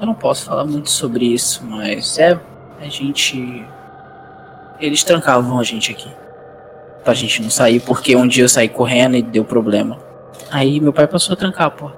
[0.00, 2.38] Eu não posso falar muito sobre isso, mas é.
[2.80, 3.64] A gente.
[4.80, 6.08] Eles trancavam a gente aqui.
[7.04, 9.98] Pra gente não sair, porque um dia eu saí correndo e deu problema.
[10.50, 11.90] Aí meu pai passou a trancar, pô.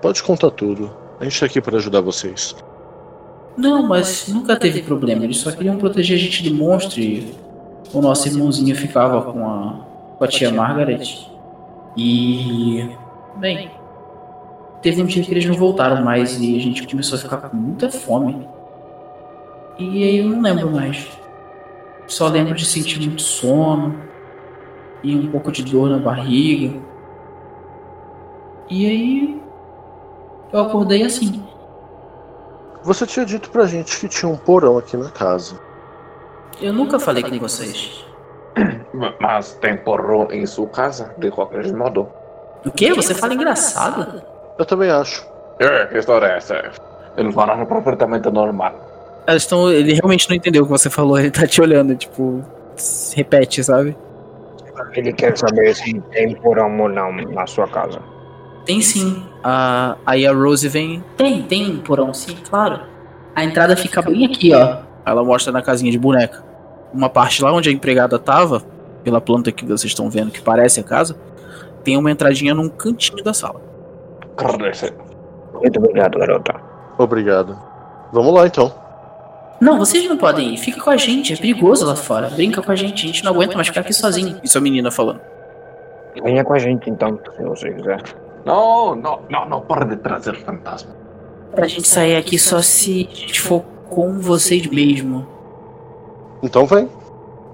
[0.00, 0.90] Pode contar tudo.
[1.20, 2.56] A gente tá aqui pra ajudar vocês.
[3.56, 5.24] Não, mas nunca teve problema.
[5.24, 7.34] Eles só queriam proteger a gente de monstro e
[7.92, 11.28] o nosso irmãozinho ficava com a, com a tia Margaret.
[11.96, 12.88] E.
[13.36, 13.70] Bem.
[14.80, 17.56] Teve um dia que eles não voltaram mais e a gente começou a ficar com
[17.56, 18.46] muita fome.
[19.78, 21.08] E aí eu não lembro mais.
[22.06, 23.94] Só lembro de sentir muito sono
[25.02, 26.78] e um pouco de dor na barriga.
[28.68, 29.42] E aí.
[30.52, 31.42] Eu acordei assim.
[32.82, 35.58] Você tinha dito pra gente que tinha um porão aqui na casa.
[36.60, 38.04] Eu nunca falei com vocês.
[39.20, 42.08] Mas tem porrão em sua casa, de qualquer modo.
[42.64, 42.92] O quê?
[42.92, 44.22] Você fala engraçado?
[44.58, 45.26] Eu também acho.
[45.58, 46.70] É, que história é essa?
[47.16, 48.74] Ele fala completamente normal.
[49.26, 49.70] Elas estão.
[49.70, 52.44] Ele realmente não entendeu o que você falou, ele tá te olhando, tipo.
[52.76, 53.96] se Repete, sabe?
[54.94, 58.00] Ele quer saber se tem porão ou não na sua casa.
[58.64, 59.24] Tem sim.
[59.42, 61.04] Ah, aí a Rose vem.
[61.16, 62.80] Tem, tem porão sim, claro.
[63.34, 64.78] A entrada fica bem aqui, ó.
[65.04, 66.51] Ela mostra na casinha de boneca.
[66.92, 68.62] Uma parte lá onde a empregada tava,
[69.02, 71.16] pela planta que vocês estão vendo que parece a casa,
[71.82, 73.60] tem uma entradinha num cantinho da sala.
[75.54, 76.54] Muito obrigado, garota.
[76.98, 77.58] Obrigado.
[78.12, 78.72] Vamos lá então.
[79.60, 80.56] Não, vocês não podem ir.
[80.58, 82.28] Fica com a gente, é perigoso lá fora.
[82.28, 84.40] Brinca com a gente, a gente não aguenta mais ficar aqui sozinho.
[84.42, 85.20] Isso é a menina falando.
[86.20, 88.02] Venha com a gente então, se você quiser.
[88.44, 90.90] Não, não, não, não para de trazer fantasma.
[91.54, 95.26] Pra gente sair aqui só se a gente for com vocês mesmo.
[96.42, 96.88] Então vem.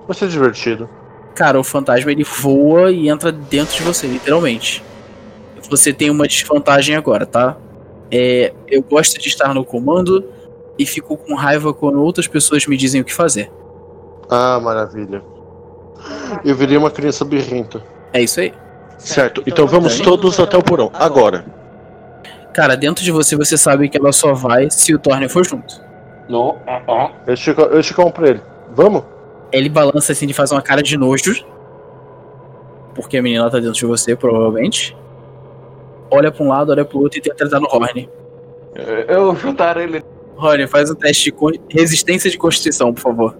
[0.07, 0.89] Vai ser divertido.
[1.35, 4.83] Cara, o fantasma ele voa e entra dentro de você, literalmente.
[5.71, 7.57] Você tem uma desvantagem agora, tá?
[8.11, 10.25] É, eu gosto de estar no comando
[10.79, 13.51] e fico com raiva quando outras pessoas me dizem o que fazer.
[14.31, 15.23] Ah, maravilha.
[16.45, 17.83] Eu virei uma criança birrenta.
[18.13, 18.53] É isso aí.
[18.99, 20.91] Certo, então vamos todos até o porão.
[20.95, 21.45] Agora.
[22.53, 25.81] Cara, dentro de você você sabe que ela só vai se o Thorne for junto.
[26.29, 27.11] Não, ah, ah.
[27.27, 28.41] Eu estico, eu estico a mão pra ele.
[28.75, 29.03] Vamos?
[29.51, 31.45] Ele balança assim de fazer uma cara de nojo.
[32.95, 34.97] Porque a menina tá dentro de você, provavelmente.
[36.11, 38.09] Olha pra um lado, olha pro outro e tenta entrar no Horn.
[39.09, 40.03] Eu chutar ele.
[40.37, 43.37] Horn, faz um teste de resistência de constituição, por favor.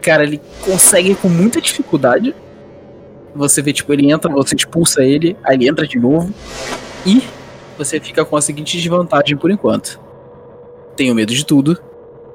[0.00, 2.34] Cara, ele consegue com muita dificuldade.
[3.34, 6.32] Você vê, tipo, ele entra, você expulsa ele, aí ele entra de novo.
[7.04, 7.22] E
[7.76, 10.00] você fica com a seguinte desvantagem por enquanto.
[10.96, 11.78] Tenho medo de tudo,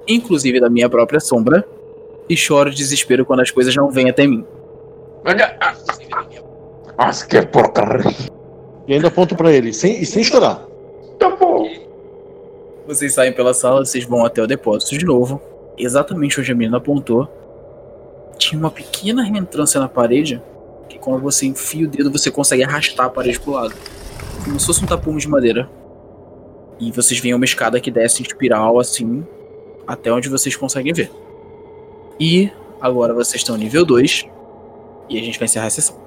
[0.07, 1.67] inclusive da minha própria sombra,
[2.31, 4.45] e choro de desespero quando as coisas não vêm até mim.
[5.25, 5.75] Olha, ah,
[6.97, 8.09] Mas que porcaria.
[8.87, 10.65] E ainda aponto pra ele, sem, e sem chorar.
[11.19, 11.67] Tá bom.
[12.87, 15.41] Vocês saem pela sala, vocês vão até o depósito de novo.
[15.77, 17.27] Exatamente onde a menina apontou.
[18.37, 20.41] Tinha uma pequena reentrância na parede.
[20.87, 23.73] Que quando você enfia o dedo, você consegue arrastar a parede pro lado.
[24.43, 25.69] Como se fosse um tapume de madeira.
[26.79, 29.25] E vocês veem uma escada que desce em espiral assim.
[29.85, 31.11] Até onde vocês conseguem ver.
[32.21, 34.27] E agora vocês estão nível 2.
[35.09, 35.97] E a gente vai encerrar a sessão.